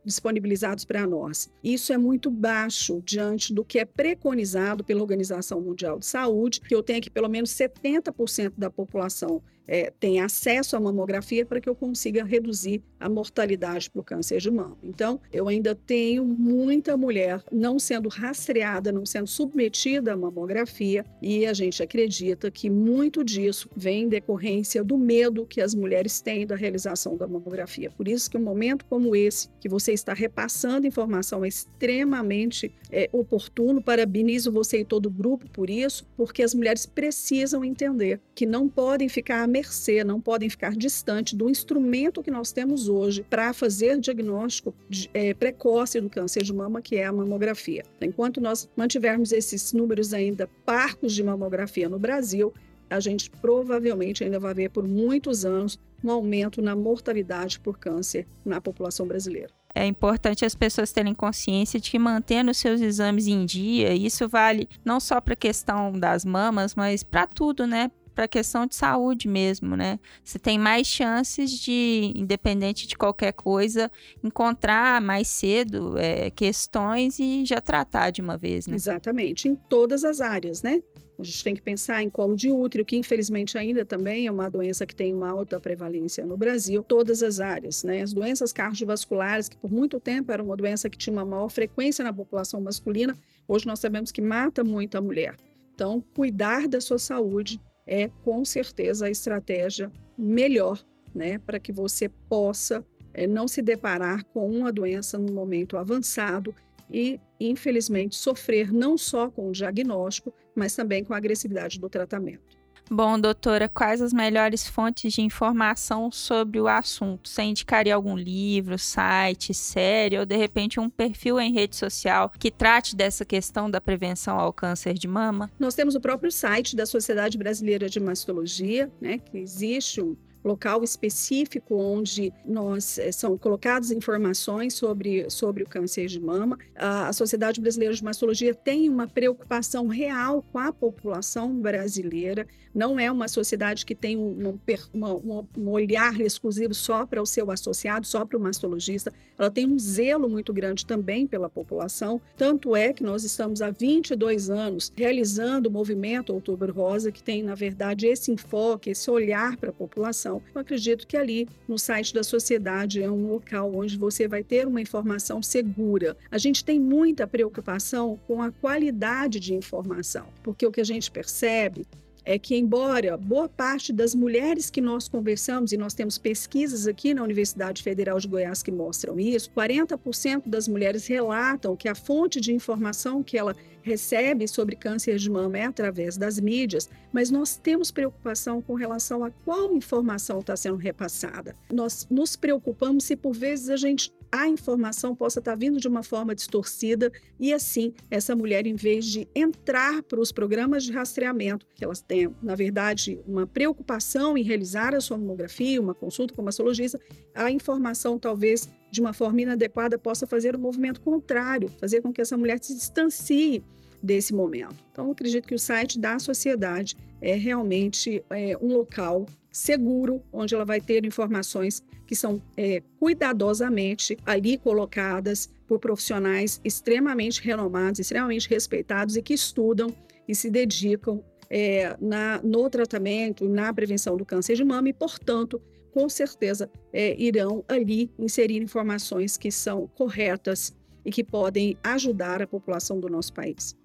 disponibilizados 0.04 0.86
para 0.86 1.08
nós. 1.08 1.50
Isso 1.64 1.94
é 1.94 1.98
muito 1.98 2.30
baixo 2.30 3.02
diante 3.06 3.54
do 3.54 3.64
que 3.64 3.80
é 3.80 3.86
preconizado 3.86 4.84
pela 4.84 5.02
Organização 5.02 5.62
Mundial 5.62 6.00
de 6.00 6.06
Saúde, 6.06 6.60
que 6.62 6.76
eu 6.76 6.84
tenho 6.84 7.02
que 7.02 7.10
pelo 7.10 7.30
menos 7.30 7.52
70% 7.52 8.54
da 8.58 8.70
população 8.70 9.42
é, 9.68 9.92
tem 10.00 10.22
acesso 10.22 10.76
à 10.76 10.80
mamografia 10.80 11.46
para 11.46 11.60
que 11.60 11.68
eu 11.68 11.76
consiga 11.76 12.24
reduzir 12.24 12.82
a 13.00 13.10
mortalidade 13.18 13.90
para 13.90 14.00
o 14.00 14.04
câncer 14.04 14.40
de 14.40 14.52
mama. 14.52 14.78
Então, 14.84 15.20
eu 15.34 15.48
ainda 15.48 15.74
tenho 15.74 16.24
muita 16.24 16.96
mulher 16.96 17.44
não 17.52 17.80
sendo 17.80 18.10
rastreada, 18.10 18.92
não 18.92 19.06
sendo 19.06 19.28
submetida 19.28 20.14
à 20.14 20.18
mamografia, 20.18 21.04
e 21.22 21.46
a 21.46 21.54
gente 21.54 21.82
acredita 21.82 22.52
que 22.52 22.70
muito 22.70 23.24
disso 23.24 23.70
vem 23.76 24.04
em 24.04 24.10
decorrência 24.10 24.84
do 24.84 24.98
medo 24.98 25.48
que 25.48 25.62
as 25.62 25.74
mulheres 25.74 26.22
têm 26.22 26.46
da 26.46 26.56
realização 26.56 27.18
da 27.18 27.28
mamografia. 27.28 27.90
Por 27.90 28.08
isso 28.08 28.30
que 28.30 28.38
um 28.38 28.42
momento 28.44 28.86
como 28.86 29.16
esse, 29.16 29.50
que 29.60 29.68
você 29.68 29.94
está 29.94 30.14
repassando 30.14 30.86
informação, 30.86 31.44
é 31.44 31.48
extremamente 31.48 32.72
é, 32.92 33.10
oportuno. 33.12 33.82
Parabenizo 33.82 34.52
você 34.52 34.82
e 34.82 34.86
todo 34.86 35.08
o 35.08 35.12
grupo 35.12 35.50
por 35.50 35.70
isso, 35.70 36.06
porque 36.16 36.44
as 36.44 36.54
mulheres 36.54 36.86
precisam 36.86 37.64
entender 37.66 38.20
que 38.36 38.46
não 38.46 38.70
podem 38.70 39.10
ficar 39.10 39.48
mercê, 39.48 40.04
não 40.04 40.22
podem 40.22 40.50
ficar 40.50 40.76
distante 40.76 41.36
do 41.36 41.50
instrumento 41.50 42.22
que 42.22 42.30
nós 42.30 42.52
temos 42.52 42.88
hoje 42.88 43.07
para 43.30 43.54
fazer 43.54 44.00
diagnóstico 44.00 44.74
é, 45.14 45.34
precoce 45.34 46.00
do 46.00 46.10
câncer 46.10 46.44
de 46.44 46.54
mama, 46.54 46.82
que 46.82 46.96
é 46.96 47.06
a 47.06 47.12
mamografia. 47.12 47.84
Enquanto 48.02 48.42
nós 48.42 48.70
mantivermos 48.76 49.32
esses 49.32 49.74
números 49.74 50.14
ainda 50.14 50.50
parcos 50.66 51.14
de 51.14 51.24
mamografia 51.24 51.90
no 51.90 52.00
Brasil, 52.00 52.54
a 52.90 53.00
gente 53.00 53.30
provavelmente 53.30 54.24
ainda 54.24 54.40
vai 54.40 54.54
ver 54.54 54.70
por 54.70 54.88
muitos 54.88 55.46
anos 55.46 55.80
um 56.04 56.12
aumento 56.12 56.62
na 56.62 56.76
mortalidade 56.76 57.60
por 57.60 57.78
câncer 57.78 58.26
na 58.46 58.62
população 58.62 59.08
brasileira. 59.08 59.50
É 59.76 59.86
importante 59.86 60.44
as 60.44 60.56
pessoas 60.56 60.92
terem 60.92 61.14
consciência 61.14 61.80
de 61.80 61.92
que 61.92 62.00
mantendo 62.00 62.50
os 62.50 62.58
seus 62.58 62.82
exames 62.82 63.28
em 63.28 63.46
dia, 63.46 63.94
isso 63.94 64.28
vale 64.28 64.68
não 64.84 65.00
só 65.00 65.22
para 65.22 65.34
a 65.34 65.38
questão 65.38 65.92
das 65.92 66.26
mamas, 66.26 66.74
mas 66.74 67.04
para 67.04 67.28
tudo, 67.28 67.68
né? 67.68 67.92
Para 68.18 68.28
questão 68.28 68.66
de 68.66 68.74
saúde 68.74 69.28
mesmo, 69.28 69.78
né? 69.78 70.00
Você 70.24 70.40
tem 70.40 70.58
mais 70.58 70.88
chances 70.88 71.52
de, 71.52 72.12
independente 72.16 72.88
de 72.88 72.98
qualquer 72.98 73.32
coisa, 73.32 73.92
encontrar 74.24 75.00
mais 75.00 75.28
cedo 75.28 75.96
é, 76.00 76.32
questões 76.32 77.20
e 77.20 77.46
já 77.46 77.62
tratar 77.62 78.10
de 78.10 78.20
uma 78.20 78.36
vez, 78.36 78.66
né? 78.66 78.76
Exatamente, 78.76 79.48
em 79.48 79.54
todas 79.54 80.04
as 80.04 80.20
áreas, 80.20 80.64
né? 80.64 80.82
A 81.20 81.24
gente 81.24 81.44
tem 81.44 81.54
que 81.54 81.62
pensar 81.62 82.02
em 82.02 82.10
colo 82.10 82.36
de 82.36 82.50
útero, 82.50 82.84
que 82.84 82.98
infelizmente 82.98 83.56
ainda 83.56 83.86
também 83.86 84.26
é 84.26 84.32
uma 84.32 84.50
doença 84.50 84.84
que 84.88 84.96
tem 84.96 85.14
uma 85.14 85.30
alta 85.30 85.60
prevalência 85.60 86.26
no 86.26 86.36
Brasil, 86.36 86.82
todas 86.82 87.22
as 87.22 87.40
áreas, 87.40 87.84
né? 87.84 88.02
As 88.02 88.14
doenças 88.14 88.52
cardiovasculares, 88.52 89.48
que 89.48 89.58
por 89.58 89.72
muito 89.72 90.00
tempo 90.00 90.32
era 90.32 90.42
uma 90.42 90.58
doença 90.58 90.90
que 90.90 90.98
tinha 90.98 91.14
uma 91.14 91.26
maior 91.26 91.50
frequência 91.50 92.04
na 92.04 92.12
população 92.12 92.60
masculina, 92.60 93.16
hoje 93.48 93.68
nós 93.68 93.80
sabemos 93.80 94.12
que 94.12 94.22
mata 94.24 94.64
muito 94.64 94.98
a 94.98 95.02
mulher. 95.02 95.36
Então, 95.76 96.04
cuidar 96.16 96.68
da 96.68 96.82
sua 96.82 96.98
saúde 96.98 97.62
é 97.88 98.10
com 98.24 98.44
certeza 98.44 99.06
a 99.06 99.10
estratégia 99.10 99.92
melhor, 100.18 100.84
né, 101.16 101.40
para 101.40 101.60
que 101.60 101.72
você 101.72 102.10
possa 102.30 102.86
é, 103.14 103.26
não 103.26 103.48
se 103.48 103.62
deparar 103.62 104.24
com 104.26 104.48
uma 104.50 104.72
doença 104.72 105.18
no 105.18 105.32
momento 105.32 105.78
avançado 105.78 106.54
e, 106.92 107.20
infelizmente, 107.40 108.16
sofrer 108.16 108.72
não 108.72 108.98
só 108.98 109.30
com 109.30 109.50
o 109.50 109.52
diagnóstico, 109.52 110.34
mas 110.56 110.76
também 110.76 111.04
com 111.04 111.14
a 111.14 111.18
agressividade 111.18 111.80
do 111.80 111.90
tratamento. 111.90 112.57
Bom, 112.90 113.20
doutora, 113.20 113.68
quais 113.68 114.02
as 114.02 114.14
melhores 114.14 114.66
fontes 114.66 115.12
de 115.12 115.22
informação 115.22 116.10
sobre 116.10 116.60
o 116.60 116.68
assunto? 116.70 117.28
Você 117.28 117.44
indicaria 117.44 117.94
algum 117.94 118.16
livro, 118.16 118.80
site, 118.80 119.54
série 119.54 120.18
ou 120.18 120.26
de 120.26 120.38
repente 120.38 120.80
um 120.80 120.90
perfil 120.90 121.38
em 121.40 121.52
rede 121.52 121.76
social 121.76 122.32
que 122.40 122.50
trate 122.50 122.96
dessa 122.96 123.26
questão 123.26 123.70
da 123.70 123.82
prevenção 123.82 124.40
ao 124.40 124.54
câncer 124.54 124.94
de 124.94 125.08
mama? 125.08 125.52
Nós 125.60 125.76
temos 125.76 125.96
o 125.96 126.02
próprio 126.02 126.32
site 126.32 126.78
da 126.78 126.86
Sociedade 126.86 127.38
Brasileira 127.38 127.90
de 127.90 128.00
Mastologia, 128.00 128.90
né, 129.02 129.18
que 129.18 129.38
existe 129.38 130.02
um 130.02 130.16
local 130.48 130.84
específico 130.84 131.76
onde 131.76 132.34
nós 132.46 132.98
é, 132.98 133.12
são 133.12 133.38
colocadas 133.38 133.92
informações 133.92 134.74
sobre, 134.74 135.30
sobre 135.30 135.64
o 135.64 135.68
câncer 135.68 136.08
de 136.08 136.20
mama. 136.20 136.58
A, 136.76 137.10
a 137.10 137.14
Sociedade 137.14 137.60
Brasileira 137.62 137.94
de 137.94 138.04
Mastologia 138.04 138.54
tem 138.54 138.90
uma 138.90 139.08
preocupação 139.08 139.88
real 139.88 140.44
com 140.52 140.60
a 140.60 140.72
população 140.72 141.54
brasileira. 141.54 142.48
Não 142.74 143.00
é 143.00 143.12
uma 143.12 143.28
sociedade 143.28 143.86
que 143.86 143.96
tem 143.96 144.18
um, 144.18 144.58
uma, 144.94 145.48
um 145.58 145.70
olhar 145.70 146.20
exclusivo 146.22 146.74
só 146.74 147.06
para 147.06 147.22
o 147.22 147.26
seu 147.26 147.52
associado, 147.52 148.06
só 148.06 148.24
para 148.24 148.38
o 148.38 148.42
mastologista. 148.42 149.12
Ela 149.38 149.50
tem 149.50 149.68
um 149.68 149.78
zelo 149.78 150.30
muito 150.30 150.54
grande 150.54 150.86
também 150.86 151.28
pela 151.28 151.50
população. 151.50 152.22
Tanto 152.36 152.76
é 152.76 152.94
que 152.94 153.04
nós 153.04 153.24
estamos 153.24 153.62
há 153.62 153.72
22 153.72 154.50
anos 154.50 154.92
realizando 154.96 155.70
o 155.70 155.72
movimento 155.72 156.34
Outubro 156.34 156.72
Rosa, 156.72 157.12
que 157.12 157.22
tem, 157.22 157.44
na 157.44 157.56
verdade, 157.56 158.08
esse 158.08 158.32
enfoque, 158.32 158.92
esse 158.92 159.10
olhar 159.10 159.58
para 159.58 159.72
a 159.72 159.74
população 159.74 160.37
eu 160.54 160.62
acredito 160.62 161.08
que 161.08 161.18
ali 161.18 161.48
no 161.68 161.78
site 161.78 162.14
da 162.14 162.24
sociedade 162.24 163.02
é 163.02 163.10
um 163.10 163.28
local 163.28 163.74
onde 163.74 163.98
você 163.98 164.28
vai 164.28 164.44
ter 164.44 164.68
uma 164.68 164.82
informação 164.82 165.42
segura. 165.42 166.16
A 166.32 166.38
gente 166.38 166.64
tem 166.64 166.80
muita 166.80 167.28
preocupação 167.28 168.20
com 168.28 168.42
a 168.42 168.52
qualidade 168.52 169.40
de 169.40 169.54
informação, 169.54 170.28
porque 170.44 170.66
o 170.66 170.72
que 170.72 170.82
a 170.82 170.86
gente 170.86 171.12
percebe 171.12 171.86
é 172.28 172.38
que, 172.38 172.58
embora 172.58 173.16
boa 173.16 173.48
parte 173.48 173.94
das 173.94 174.14
mulheres 174.14 174.70
que 174.70 174.82
nós 174.82 175.08
conversamos, 175.08 175.72
e 175.72 175.78
nós 175.78 175.94
temos 175.94 176.18
pesquisas 176.18 176.86
aqui 176.86 177.14
na 177.14 177.24
Universidade 177.24 177.82
Federal 177.82 178.20
de 178.20 178.28
Goiás 178.28 178.62
que 178.62 178.70
mostram 178.70 179.18
isso, 179.18 179.50
40% 179.52 180.44
das 180.46 180.68
mulheres 180.68 181.08
relatam 181.08 181.74
que 181.74 181.88
a 181.88 181.96
fonte 181.96 182.42
de 182.42 182.54
informação 182.54 183.24
que 183.24 183.38
ela 183.38 183.56
recebe 183.88 184.48
sobre 184.48 184.76
câncer 184.76 185.16
de 185.18 185.30
mama 185.30 185.58
é 185.58 185.66
através 185.66 186.18
das 186.18 186.40
mídias, 186.40 186.90
mas 187.12 187.32
nós 187.32 187.58
temos 187.58 187.90
preocupação 187.90 188.62
com 188.62 188.76
relação 188.76 189.24
a 189.24 189.32
qual 189.32 189.74
informação 189.74 190.40
está 190.40 190.56
sendo 190.56 190.76
repassada. 190.76 191.56
Nós 191.72 192.06
nos 192.10 192.36
preocupamos 192.36 193.06
se 193.06 193.16
por 193.16 193.34
vezes 193.34 193.70
a 193.70 193.78
gente 193.78 194.14
a 194.30 194.46
informação 194.46 195.16
possa 195.16 195.40
estar 195.40 195.56
vindo 195.56 195.80
de 195.80 195.88
uma 195.88 196.04
forma 196.04 196.36
distorcida 196.36 197.10
e 197.40 197.54
assim 197.54 197.94
essa 198.12 198.36
mulher 198.36 198.68
em 198.68 198.76
vez 198.76 199.06
de 199.06 199.26
entrar 199.34 200.04
para 200.04 200.20
os 200.20 200.34
programas 200.34 200.84
de 200.84 200.92
rastreamento, 200.92 201.66
que 201.74 201.84
elas 201.84 202.02
têm, 202.02 202.36
na 202.44 202.54
verdade, 202.54 203.22
uma 203.26 203.48
preocupação 203.48 204.38
em 204.38 204.44
realizar 204.44 204.94
a 204.94 205.00
sua 205.00 205.18
mamografia, 205.18 205.82
uma 205.82 205.96
consulta 205.96 206.34
com 206.34 206.42
o 206.42 206.46
mastologista, 206.46 207.00
a 207.34 207.50
informação 207.50 208.20
talvez 208.20 208.70
de 208.92 209.02
uma 209.02 209.14
forma 209.14 209.42
inadequada 209.42 209.98
possa 209.98 210.28
fazer 210.28 210.56
o 210.56 210.58
um 210.58 210.62
movimento 210.62 211.02
contrário, 211.02 211.70
fazer 211.80 212.02
com 212.02 212.12
que 212.12 212.22
essa 212.22 212.38
mulher 212.38 212.60
se 212.62 212.74
distancie 212.74 213.64
desse 214.02 214.34
momento. 214.34 214.76
Então, 214.92 215.12
acredito 215.12 215.48
que 215.48 215.56
o 215.56 215.60
site 215.60 216.00
da 216.00 216.20
sociedade 216.20 216.96
é 217.22 217.36
realmente 217.36 218.24
é, 218.30 218.58
um 218.62 218.74
local 218.74 219.26
seguro, 219.52 220.22
onde 220.32 220.54
ela 220.54 220.66
vai 220.66 220.80
ter 220.80 221.06
informações 221.06 221.84
que 222.06 222.16
são 222.16 222.42
é, 222.56 222.82
cuidadosamente 223.00 224.18
ali 224.26 224.58
colocadas 224.58 225.50
por 225.68 225.80
profissionais 225.80 226.62
extremamente 226.64 227.42
renomados, 227.42 228.00
extremamente 228.00 228.48
respeitados 228.48 229.18
e 229.18 229.22
que 229.22 229.34
estudam 229.34 229.94
e 230.28 230.36
se 230.36 230.50
dedicam 230.50 231.24
é, 231.50 231.96
na, 232.00 232.40
no 232.44 232.70
tratamento, 232.70 233.48
na 233.48 233.74
prevenção 233.74 234.16
do 234.16 234.26
câncer 234.26 234.56
de 234.56 234.64
mama 234.64 234.90
e, 234.90 234.94
portanto, 234.94 235.62
com 235.92 236.08
certeza 236.08 236.70
é, 236.94 237.20
irão 237.20 237.64
ali 237.68 238.12
inserir 238.20 238.62
informações 238.62 239.38
que 239.38 239.52
são 239.52 239.88
corretas 239.88 240.76
e 241.04 241.12
que 241.12 241.24
podem 241.24 241.78
ajudar 241.84 242.42
a 242.42 242.48
população 242.48 243.00
do 243.00 243.10
nosso 243.10 243.34
país. 243.34 243.76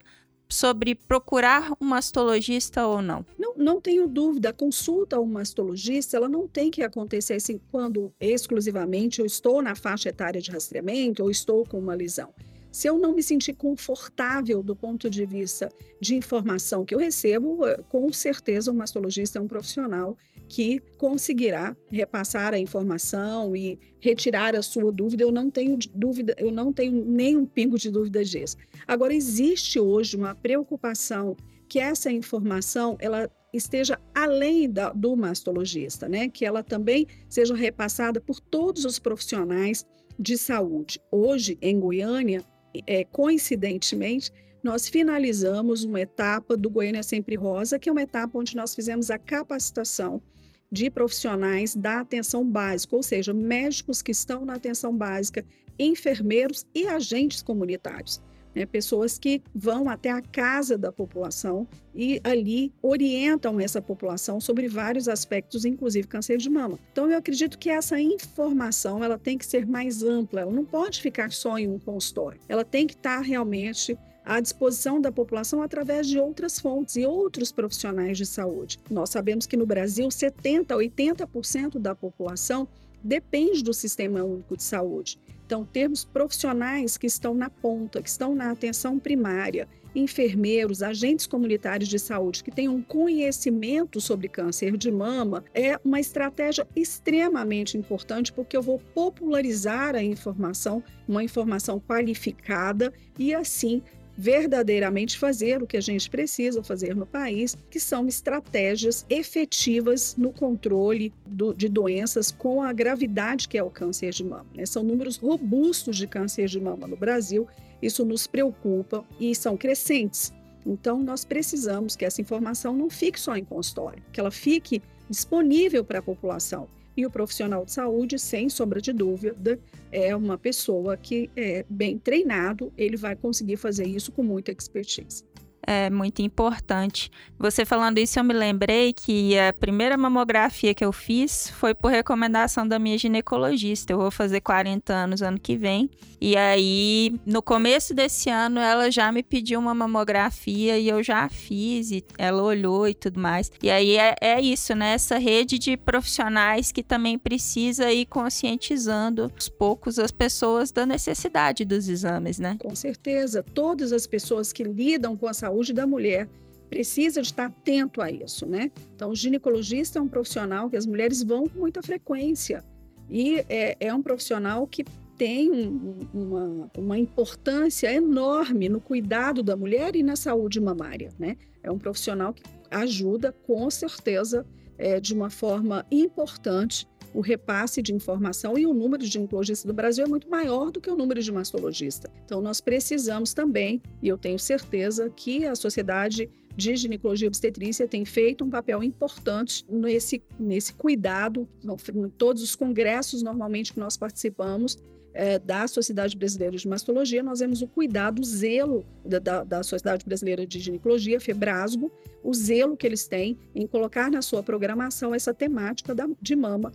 sobre 0.50 0.94
procurar 0.94 1.72
um 1.80 1.86
mastologista 1.86 2.86
ou 2.86 3.00
não? 3.00 3.24
Não, 3.38 3.54
não 3.56 3.80
tenho 3.80 4.06
dúvida. 4.06 4.50
A 4.50 4.52
consulta 4.52 5.16
a 5.16 5.20
um 5.20 5.26
mastologista, 5.26 6.16
ela 6.16 6.28
não 6.28 6.48
tem 6.48 6.70
que 6.70 6.82
acontecer 6.82 7.34
assim 7.34 7.60
quando 7.70 8.12
exclusivamente 8.20 9.20
eu 9.20 9.26
estou 9.26 9.62
na 9.62 9.74
faixa 9.74 10.08
etária 10.08 10.40
de 10.40 10.50
rastreamento 10.50 11.22
ou 11.22 11.30
estou 11.30 11.64
com 11.64 11.78
uma 11.78 11.94
lesão. 11.94 12.34
Se 12.72 12.88
eu 12.88 12.98
não 12.98 13.14
me 13.14 13.22
sentir 13.22 13.54
confortável 13.54 14.62
do 14.62 14.76
ponto 14.76 15.10
de 15.10 15.26
vista 15.26 15.68
de 16.00 16.14
informação 16.14 16.84
que 16.84 16.94
eu 16.94 16.98
recebo, 16.98 17.66
eh, 17.66 17.80
com 17.88 18.12
certeza 18.12 18.70
o 18.70 18.74
mastologista 18.74 19.38
é 19.38 19.42
um 19.42 19.48
profissional 19.48 20.16
que 20.48 20.80
conseguirá 20.96 21.76
repassar 21.90 22.54
a 22.54 22.58
informação 22.58 23.54
e 23.54 23.78
retirar 24.00 24.54
a 24.54 24.62
sua 24.62 24.92
dúvida. 24.92 25.22
Eu 25.22 25.32
não 25.32 25.50
tenho 25.50 25.78
dúvida, 25.94 26.34
eu 26.38 26.50
não 26.50 26.72
tenho 26.72 27.04
nem 27.04 27.36
um 27.36 27.46
pingo 27.46 27.78
de 27.78 27.90
dúvida 27.90 28.24
disso. 28.24 28.56
Agora 28.86 29.14
existe 29.14 29.78
hoje 29.78 30.16
uma 30.16 30.34
preocupação 30.34 31.36
que 31.68 31.78
essa 31.78 32.10
informação 32.10 32.96
ela 33.00 33.30
esteja 33.52 33.98
além 34.14 34.68
da, 34.68 34.92
do 34.92 35.16
mastologista, 35.16 36.08
né? 36.08 36.28
Que 36.28 36.44
ela 36.44 36.62
também 36.62 37.06
seja 37.28 37.54
repassada 37.54 38.20
por 38.20 38.40
todos 38.40 38.84
os 38.84 38.98
profissionais 38.98 39.86
de 40.18 40.36
saúde. 40.36 41.00
Hoje 41.10 41.56
em 41.62 41.78
Goiânia, 41.78 42.44
é, 42.86 43.04
coincidentemente, 43.04 44.32
nós 44.62 44.88
finalizamos 44.88 45.84
uma 45.84 46.00
etapa 46.00 46.56
do 46.56 46.68
Goiânia 46.68 47.02
Sempre 47.02 47.34
Rosa, 47.34 47.78
que 47.78 47.88
é 47.88 47.92
uma 47.92 48.02
etapa 48.02 48.38
onde 48.38 48.54
nós 48.54 48.74
fizemos 48.74 49.10
a 49.10 49.18
capacitação 49.18 50.22
de 50.70 50.90
profissionais 50.90 51.74
da 51.74 52.00
atenção 52.00 52.48
básica, 52.48 52.94
ou 52.94 53.02
seja, 53.02 53.32
médicos 53.32 54.02
que 54.02 54.12
estão 54.12 54.44
na 54.44 54.54
atenção 54.54 54.96
básica, 54.96 55.44
enfermeiros 55.78 56.66
e 56.74 56.86
agentes 56.86 57.42
comunitários. 57.42 58.20
Né, 58.54 58.66
pessoas 58.66 59.16
que 59.16 59.40
vão 59.54 59.88
até 59.88 60.10
a 60.10 60.20
casa 60.20 60.76
da 60.76 60.90
população 60.90 61.68
e 61.94 62.20
ali 62.24 62.72
orientam 62.82 63.60
essa 63.60 63.80
população 63.80 64.40
sobre 64.40 64.66
vários 64.66 65.08
aspectos, 65.08 65.64
inclusive 65.64 66.08
câncer 66.08 66.36
de 66.36 66.50
mama. 66.50 66.76
Então, 66.90 67.08
eu 67.08 67.16
acredito 67.16 67.56
que 67.56 67.70
essa 67.70 68.00
informação 68.00 69.04
ela 69.04 69.16
tem 69.16 69.38
que 69.38 69.46
ser 69.46 69.66
mais 69.66 70.02
ampla, 70.02 70.40
ela 70.40 70.52
não 70.52 70.64
pode 70.64 71.00
ficar 71.00 71.30
só 71.30 71.56
em 71.58 71.68
um 71.68 71.78
consultório, 71.78 72.40
ela 72.48 72.64
tem 72.64 72.88
que 72.88 72.94
estar 72.94 73.20
realmente 73.20 73.96
à 74.24 74.40
disposição 74.40 75.00
da 75.00 75.10
população 75.10 75.62
através 75.62 76.06
de 76.06 76.18
outras 76.18 76.58
fontes 76.58 76.96
e 76.96 77.06
outros 77.06 77.50
profissionais 77.50 78.18
de 78.18 78.26
saúde. 78.26 78.78
Nós 78.90 79.10
sabemos 79.10 79.46
que 79.46 79.56
no 79.56 79.66
Brasil, 79.66 80.10
70 80.10 80.74
a 80.74 80.76
80% 80.76 81.78
da 81.78 81.94
população 81.94 82.68
depende 83.02 83.62
do 83.62 83.72
Sistema 83.72 84.22
Único 84.22 84.56
de 84.56 84.62
Saúde. 84.62 85.18
Então, 85.50 85.64
termos 85.64 86.04
profissionais 86.04 86.96
que 86.96 87.08
estão 87.08 87.34
na 87.34 87.50
ponta, 87.50 88.00
que 88.00 88.08
estão 88.08 88.36
na 88.36 88.52
atenção 88.52 89.00
primária, 89.00 89.66
enfermeiros, 89.92 90.80
agentes 90.80 91.26
comunitários 91.26 91.88
de 91.88 91.98
saúde 91.98 92.44
que 92.44 92.52
tenham 92.52 92.80
conhecimento 92.80 94.00
sobre 94.00 94.28
câncer 94.28 94.76
de 94.76 94.92
mama 94.92 95.44
é 95.52 95.76
uma 95.84 95.98
estratégia 95.98 96.68
extremamente 96.76 97.76
importante 97.76 98.32
porque 98.32 98.56
eu 98.56 98.62
vou 98.62 98.78
popularizar 98.94 99.96
a 99.96 100.02
informação, 100.04 100.84
uma 101.08 101.24
informação 101.24 101.80
qualificada 101.80 102.92
e 103.18 103.34
assim 103.34 103.82
verdadeiramente 104.20 105.18
fazer 105.18 105.62
o 105.62 105.66
que 105.66 105.78
a 105.78 105.80
gente 105.80 106.10
precisa 106.10 106.62
fazer 106.62 106.94
no 106.94 107.06
país, 107.06 107.56
que 107.70 107.80
são 107.80 108.06
estratégias 108.06 109.06
efetivas 109.08 110.14
no 110.14 110.30
controle 110.30 111.10
do, 111.26 111.54
de 111.54 111.70
doenças 111.70 112.30
com 112.30 112.62
a 112.62 112.70
gravidade 112.70 113.48
que 113.48 113.56
é 113.56 113.62
o 113.62 113.70
câncer 113.70 114.10
de 114.10 114.22
mama. 114.22 114.46
Né? 114.54 114.66
São 114.66 114.82
números 114.82 115.16
robustos 115.16 115.96
de 115.96 116.06
câncer 116.06 116.48
de 116.48 116.60
mama 116.60 116.86
no 116.86 116.98
Brasil, 116.98 117.48
isso 117.80 118.04
nos 118.04 118.26
preocupa 118.26 119.02
e 119.18 119.34
são 119.34 119.56
crescentes. 119.56 120.34
Então, 120.66 121.02
nós 121.02 121.24
precisamos 121.24 121.96
que 121.96 122.04
essa 122.04 122.20
informação 122.20 122.76
não 122.76 122.90
fique 122.90 123.18
só 123.18 123.34
em 123.34 123.44
consultório, 123.44 124.02
que 124.12 124.20
ela 124.20 124.30
fique 124.30 124.82
disponível 125.08 125.82
para 125.82 126.00
a 126.00 126.02
população. 126.02 126.68
E 127.00 127.06
o 127.06 127.10
profissional 127.10 127.64
de 127.64 127.72
saúde, 127.72 128.18
sem 128.18 128.50
sombra 128.50 128.78
de 128.78 128.92
dúvida, 128.92 129.58
é 129.90 130.14
uma 130.14 130.36
pessoa 130.36 130.98
que 130.98 131.30
é 131.34 131.64
bem 131.66 131.96
treinado, 131.96 132.70
ele 132.76 132.94
vai 132.94 133.16
conseguir 133.16 133.56
fazer 133.56 133.86
isso 133.86 134.12
com 134.12 134.22
muita 134.22 134.52
expertise 134.52 135.24
é 135.70 135.88
muito 135.88 136.20
importante. 136.20 137.12
Você 137.38 137.64
falando 137.64 137.98
isso, 137.98 138.18
eu 138.18 138.24
me 138.24 138.34
lembrei 138.34 138.92
que 138.92 139.38
a 139.38 139.52
primeira 139.52 139.96
mamografia 139.96 140.74
que 140.74 140.84
eu 140.84 140.92
fiz 140.92 141.48
foi 141.48 141.74
por 141.74 141.92
recomendação 141.92 142.66
da 142.66 142.76
minha 142.76 142.98
ginecologista. 142.98 143.92
Eu 143.92 143.98
vou 143.98 144.10
fazer 144.10 144.40
40 144.40 144.92
anos 144.92 145.22
ano 145.22 145.38
que 145.38 145.56
vem. 145.56 145.88
E 146.20 146.36
aí, 146.36 147.14
no 147.24 147.40
começo 147.40 147.94
desse 147.94 148.28
ano, 148.28 148.58
ela 148.58 148.90
já 148.90 149.12
me 149.12 149.22
pediu 149.22 149.60
uma 149.60 149.72
mamografia 149.72 150.76
e 150.76 150.88
eu 150.88 151.04
já 151.04 151.28
fiz. 151.28 151.92
E 151.92 152.04
ela 152.18 152.42
olhou 152.42 152.88
e 152.88 152.92
tudo 152.92 153.20
mais. 153.20 153.48
E 153.62 153.70
aí 153.70 153.96
é, 153.96 154.16
é 154.20 154.40
isso, 154.40 154.74
né? 154.74 154.94
Essa 154.94 155.18
rede 155.18 155.56
de 155.56 155.76
profissionais 155.76 156.72
que 156.72 156.82
também 156.82 157.16
precisa 157.16 157.92
ir 157.92 158.06
conscientizando 158.06 159.30
aos 159.32 159.48
poucos 159.48 160.00
as 160.00 160.10
pessoas 160.10 160.72
da 160.72 160.84
necessidade 160.84 161.64
dos 161.64 161.88
exames, 161.88 162.40
né? 162.40 162.56
Com 162.58 162.74
certeza. 162.74 163.44
Todas 163.54 163.92
as 163.92 164.04
pessoas 164.04 164.52
que 164.52 164.64
lidam 164.64 165.16
com 165.16 165.28
a 165.28 165.32
saúde 165.32 165.59
saúde 165.60 165.72
da 165.72 165.86
mulher 165.86 166.28
precisa 166.68 167.20
de 167.20 167.28
estar 167.28 167.46
atento 167.46 168.00
a 168.00 168.10
isso, 168.10 168.46
né? 168.46 168.70
Então, 168.94 169.10
o 169.10 169.14
ginecologista 169.14 169.98
é 169.98 170.02
um 170.02 170.08
profissional 170.08 170.70
que 170.70 170.76
as 170.76 170.86
mulheres 170.86 171.22
vão 171.22 171.46
com 171.46 171.58
muita 171.58 171.82
frequência 171.82 172.64
e 173.08 173.44
é, 173.48 173.76
é 173.80 173.92
um 173.92 174.02
profissional 174.02 174.66
que 174.66 174.84
tem 175.18 175.50
um, 175.50 176.06
uma, 176.14 176.70
uma 176.78 176.98
importância 176.98 177.92
enorme 177.92 178.68
no 178.68 178.80
cuidado 178.80 179.42
da 179.42 179.56
mulher 179.56 179.94
e 179.96 180.02
na 180.02 180.16
saúde 180.16 180.60
mamária, 180.60 181.10
né? 181.18 181.36
É 181.62 181.70
um 181.70 181.78
profissional 181.78 182.32
que 182.32 182.42
ajuda, 182.70 183.32
com 183.46 183.68
certeza, 183.68 184.46
é, 184.78 184.98
de 184.98 185.12
uma 185.12 185.28
forma 185.28 185.84
importante 185.90 186.86
o 187.12 187.20
repasse 187.20 187.82
de 187.82 187.92
informação 187.92 188.56
e 188.58 188.66
o 188.66 188.74
número 188.74 189.02
de 189.02 189.08
ginecologistas 189.08 189.66
do 189.66 189.74
Brasil 189.74 190.04
é 190.04 190.08
muito 190.08 190.28
maior 190.28 190.70
do 190.70 190.80
que 190.80 190.90
o 190.90 190.96
número 190.96 191.22
de 191.22 191.32
mastologista. 191.32 192.10
Então, 192.24 192.40
nós 192.40 192.60
precisamos 192.60 193.34
também, 193.34 193.82
e 194.02 194.08
eu 194.08 194.16
tenho 194.16 194.38
certeza 194.38 195.10
que 195.10 195.44
a 195.44 195.54
sociedade 195.54 196.30
de 196.56 196.76
ginecologia 196.76 197.26
e 197.26 197.28
obstetrícia 197.28 197.86
tem 197.86 198.04
feito 198.04 198.44
um 198.44 198.50
papel 198.50 198.82
importante 198.82 199.64
nesse, 199.68 200.22
nesse 200.38 200.74
cuidado, 200.74 201.48
em 201.64 202.08
todos 202.10 202.42
os 202.42 202.54
congressos 202.54 203.22
normalmente 203.22 203.72
que 203.72 203.80
nós 203.80 203.96
participamos, 203.96 204.76
é, 205.12 205.38
da 205.38 205.66
Sociedade 205.66 206.16
Brasileira 206.16 206.56
de 206.56 206.68
Mastologia, 206.68 207.20
nós 207.20 207.40
vemos 207.40 207.62
o 207.62 207.66
cuidado, 207.66 208.20
o 208.20 208.24
zelo 208.24 208.84
da, 209.04 209.18
da, 209.18 209.44
da, 209.44 209.62
Sociedade 209.62 210.04
Brasileira 210.04 210.46
de 210.46 210.60
Ginecologia, 210.60 211.20
Febrasgo, 211.20 211.90
o 212.22 212.32
zelo 212.32 212.76
que 212.76 212.86
eles 212.86 213.08
têm 213.08 213.36
em 213.52 213.66
colocar 213.66 214.08
na 214.08 214.22
sua 214.22 214.40
programação 214.40 215.12
essa 215.12 215.34
temática 215.34 215.92
da, 215.94 216.08
de 216.20 216.36
mama 216.36 216.70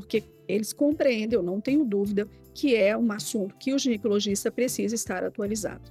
porque 0.00 0.24
eles 0.48 0.72
compreendem, 0.72 1.36
eu 1.36 1.42
não 1.42 1.60
tenho 1.60 1.84
dúvida, 1.84 2.28
que 2.54 2.74
é 2.74 2.96
um 2.96 3.10
assunto 3.12 3.54
que 3.56 3.72
o 3.72 3.78
ginecologista 3.78 4.50
precisa 4.50 4.94
estar 4.94 5.24
atualizado. 5.24 5.82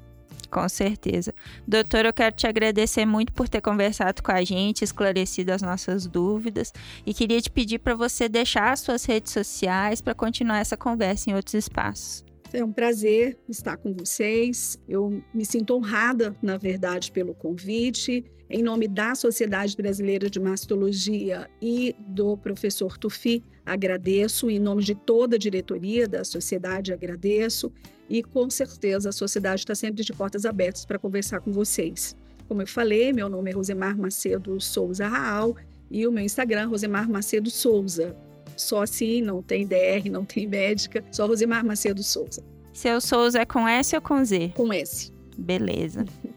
Com 0.49 0.69
certeza. 0.69 1.33
Doutor, 1.67 2.05
eu 2.05 2.13
quero 2.13 2.35
te 2.35 2.47
agradecer 2.47 3.05
muito 3.05 3.33
por 3.33 3.49
ter 3.49 3.61
conversado 3.61 4.23
com 4.23 4.31
a 4.31 4.43
gente, 4.43 4.83
esclarecido 4.83 5.51
as 5.51 5.61
nossas 5.61 6.07
dúvidas 6.07 6.71
e 7.05 7.13
queria 7.13 7.41
te 7.41 7.49
pedir 7.49 7.79
para 7.79 7.95
você 7.95 8.29
deixar 8.29 8.71
as 8.71 8.79
suas 8.79 9.03
redes 9.05 9.33
sociais 9.33 10.01
para 10.01 10.13
continuar 10.13 10.59
essa 10.59 10.77
conversa 10.77 11.29
em 11.29 11.35
outros 11.35 11.55
espaços. 11.55 12.23
É 12.53 12.63
um 12.63 12.71
prazer 12.71 13.37
estar 13.49 13.75
com 13.75 13.93
vocês. 13.93 14.79
Eu 14.87 15.21
me 15.33 15.45
sinto 15.45 15.75
honrada, 15.75 16.33
na 16.41 16.57
verdade, 16.57 17.11
pelo 17.11 17.33
convite. 17.33 18.23
Em 18.49 18.61
nome 18.61 18.87
da 18.87 19.15
Sociedade 19.15 19.75
Brasileira 19.75 20.29
de 20.29 20.39
Mastologia 20.39 21.49
e 21.61 21.95
do 22.07 22.37
professor 22.37 22.97
Tufi, 22.97 23.43
agradeço. 23.65 24.49
Em 24.49 24.59
nome 24.59 24.83
de 24.83 24.93
toda 24.93 25.35
a 25.35 25.39
diretoria 25.39 26.07
da 26.07 26.23
sociedade, 26.23 26.93
agradeço. 26.93 27.71
E 28.09 28.21
com 28.21 28.49
certeza 28.49 29.09
a 29.09 29.11
sociedade 29.11 29.61
está 29.61 29.73
sempre 29.73 30.03
de 30.03 30.13
portas 30.13 30.45
abertas 30.45 30.85
para 30.85 30.99
conversar 30.99 31.39
com 31.41 31.51
vocês. 31.51 32.15
Como 32.47 32.61
eu 32.61 32.67
falei, 32.67 33.11
meu 33.11 33.27
nome 33.27 33.49
é 33.49 33.53
Rosemar 33.53 33.97
Macedo 33.97 34.61
Souza 34.61 35.07
Raal 35.07 35.55
e 35.89 36.05
o 36.05 36.11
meu 36.11 36.23
Instagram, 36.23 36.67
Rosemar 36.67 37.09
Macedo 37.09 37.49
Souza 37.49 38.15
só 38.55 38.83
assim, 38.83 39.21
não 39.21 39.41
tem 39.41 39.65
DR, 39.67 40.09
não 40.09 40.23
tem 40.23 40.47
médica, 40.47 41.03
só 41.11 41.25
Rosimar 41.27 41.65
Macedo 41.65 42.01
Souza. 42.03 42.43
Seu 42.73 42.99
Souza 43.01 43.39
é 43.39 43.45
com 43.45 43.67
S 43.67 43.95
ou 43.95 44.01
com 44.01 44.23
Z? 44.23 44.53
Com 44.55 44.71
S. 44.71 45.11
Beleza. 45.37 46.05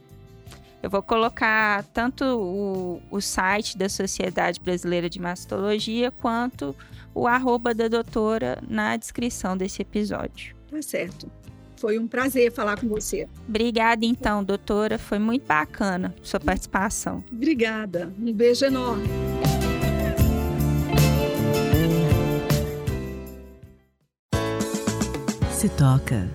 Eu 0.82 0.88
vou 0.88 1.02
colocar 1.02 1.82
tanto 1.92 2.24
o, 2.24 3.02
o 3.10 3.20
site 3.20 3.76
da 3.76 3.88
Sociedade 3.88 4.60
Brasileira 4.60 5.10
de 5.10 5.20
Mastologia 5.20 6.10
quanto 6.10 6.74
o 7.14 7.26
arroba 7.26 7.74
da 7.74 7.88
doutora 7.88 8.62
na 8.68 8.96
descrição 8.96 9.56
desse 9.56 9.82
episódio. 9.82 10.54
Tá 10.70 10.80
certo. 10.80 11.30
Foi 11.76 11.98
um 11.98 12.08
prazer 12.08 12.52
falar 12.52 12.80
com 12.80 12.88
você. 12.88 13.28
Obrigada, 13.48 14.04
então, 14.04 14.42
doutora. 14.42 14.98
Foi 14.98 15.18
muito 15.18 15.46
bacana 15.46 16.14
sua 16.22 16.40
participação. 16.40 17.24
Obrigada. 17.30 18.12
Um 18.18 18.32
beijo 18.32 18.64
enorme. 18.64 19.06
Se 25.52 25.68
toca. 25.70 26.28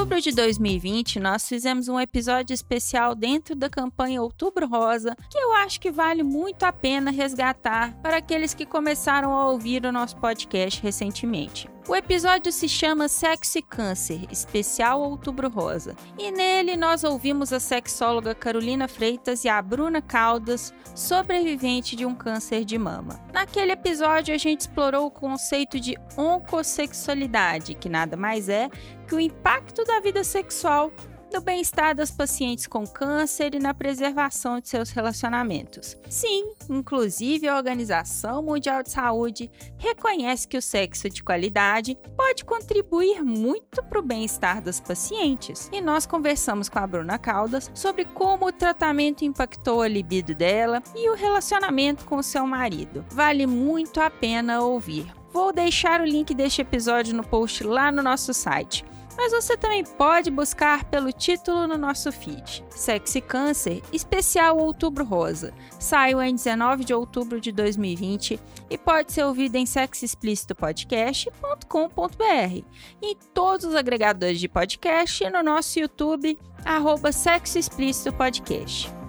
Outubro 0.00 0.18
de 0.18 0.32
2020, 0.32 1.20
nós 1.20 1.46
fizemos 1.46 1.86
um 1.86 2.00
episódio 2.00 2.54
especial 2.54 3.14
dentro 3.14 3.54
da 3.54 3.68
campanha 3.68 4.22
Outubro 4.22 4.66
Rosa, 4.66 5.14
que 5.30 5.36
eu 5.36 5.52
acho 5.52 5.78
que 5.78 5.90
vale 5.90 6.22
muito 6.22 6.62
a 6.62 6.72
pena 6.72 7.10
resgatar 7.10 7.92
para 8.00 8.16
aqueles 8.16 8.54
que 8.54 8.64
começaram 8.64 9.30
a 9.30 9.50
ouvir 9.50 9.84
o 9.84 9.92
nosso 9.92 10.16
podcast 10.16 10.82
recentemente. 10.82 11.68
O 11.88 11.96
episódio 11.96 12.52
se 12.52 12.68
chama 12.68 13.08
Sexo 13.08 13.58
e 13.58 13.62
Câncer, 13.62 14.26
especial 14.30 15.00
Outubro 15.00 15.48
Rosa. 15.48 15.96
E 16.18 16.30
nele 16.30 16.76
nós 16.76 17.04
ouvimos 17.04 17.52
a 17.52 17.58
sexóloga 17.58 18.34
Carolina 18.34 18.86
Freitas 18.86 19.44
e 19.44 19.48
a 19.48 19.60
Bruna 19.60 20.02
Caldas, 20.02 20.74
sobrevivente 20.94 21.96
de 21.96 22.04
um 22.04 22.14
câncer 22.14 22.64
de 22.64 22.78
mama. 22.78 23.18
Naquele 23.32 23.72
episódio 23.72 24.34
a 24.34 24.38
gente 24.38 24.60
explorou 24.60 25.06
o 25.06 25.10
conceito 25.10 25.80
de 25.80 25.96
oncossexualidade, 26.16 27.74
que 27.74 27.88
nada 27.88 28.16
mais 28.16 28.48
é 28.48 28.68
que 29.08 29.14
o 29.14 29.20
impacto 29.20 29.82
da 29.84 30.00
vida 30.00 30.22
sexual 30.22 30.92
no 31.32 31.40
bem-estar 31.40 31.94
das 31.94 32.10
pacientes 32.10 32.66
com 32.66 32.86
câncer 32.86 33.54
e 33.54 33.58
na 33.58 33.72
preservação 33.72 34.58
de 34.58 34.68
seus 34.68 34.90
relacionamentos. 34.90 35.96
Sim, 36.08 36.52
inclusive 36.68 37.48
a 37.48 37.56
Organização 37.56 38.42
Mundial 38.42 38.82
de 38.82 38.90
Saúde 38.90 39.50
reconhece 39.78 40.48
que 40.48 40.56
o 40.56 40.62
sexo 40.62 41.08
de 41.08 41.22
qualidade 41.22 41.96
pode 42.16 42.44
contribuir 42.44 43.22
muito 43.22 43.82
para 43.84 44.00
o 44.00 44.02
bem-estar 44.02 44.60
das 44.60 44.80
pacientes. 44.80 45.68
E 45.72 45.80
nós 45.80 46.04
conversamos 46.04 46.68
com 46.68 46.78
a 46.78 46.86
Bruna 46.86 47.18
Caldas 47.18 47.70
sobre 47.74 48.04
como 48.04 48.46
o 48.46 48.52
tratamento 48.52 49.24
impactou 49.24 49.82
a 49.82 49.88
libido 49.88 50.34
dela 50.34 50.82
e 50.96 51.08
o 51.10 51.14
relacionamento 51.14 52.04
com 52.04 52.22
seu 52.22 52.46
marido. 52.46 53.04
Vale 53.10 53.46
muito 53.46 54.00
a 54.00 54.10
pena 54.10 54.62
ouvir. 54.62 55.06
Vou 55.32 55.52
deixar 55.52 56.00
o 56.00 56.04
link 56.04 56.34
deste 56.34 56.60
episódio 56.60 57.14
no 57.14 57.22
post 57.22 57.62
lá 57.62 57.92
no 57.92 58.02
nosso 58.02 58.34
site 58.34 58.84
mas 59.20 59.32
você 59.32 59.54
também 59.54 59.84
pode 59.84 60.30
buscar 60.30 60.84
pelo 60.84 61.12
título 61.12 61.66
no 61.66 61.76
nosso 61.76 62.10
feed. 62.10 62.64
Sexy 62.70 63.20
Câncer, 63.20 63.82
especial 63.92 64.56
Outubro 64.56 65.04
Rosa. 65.04 65.52
Saiu 65.78 66.22
em 66.22 66.34
19 66.34 66.86
de 66.86 66.94
outubro 66.94 67.38
de 67.38 67.52
2020 67.52 68.40
e 68.70 68.78
pode 68.78 69.12
ser 69.12 69.24
ouvido 69.24 69.56
em 69.56 69.66
sexoexplicitopodcast.com.br 69.66 72.64
em 73.02 73.14
todos 73.34 73.66
os 73.66 73.74
agregadores 73.74 74.40
de 74.40 74.48
podcast 74.48 75.22
e 75.22 75.28
no 75.28 75.42
nosso 75.42 75.78
YouTube, 75.78 76.38
arroba 76.64 77.12
Sexo 77.12 77.58
Explícito 77.58 78.14
Podcast. 78.14 78.99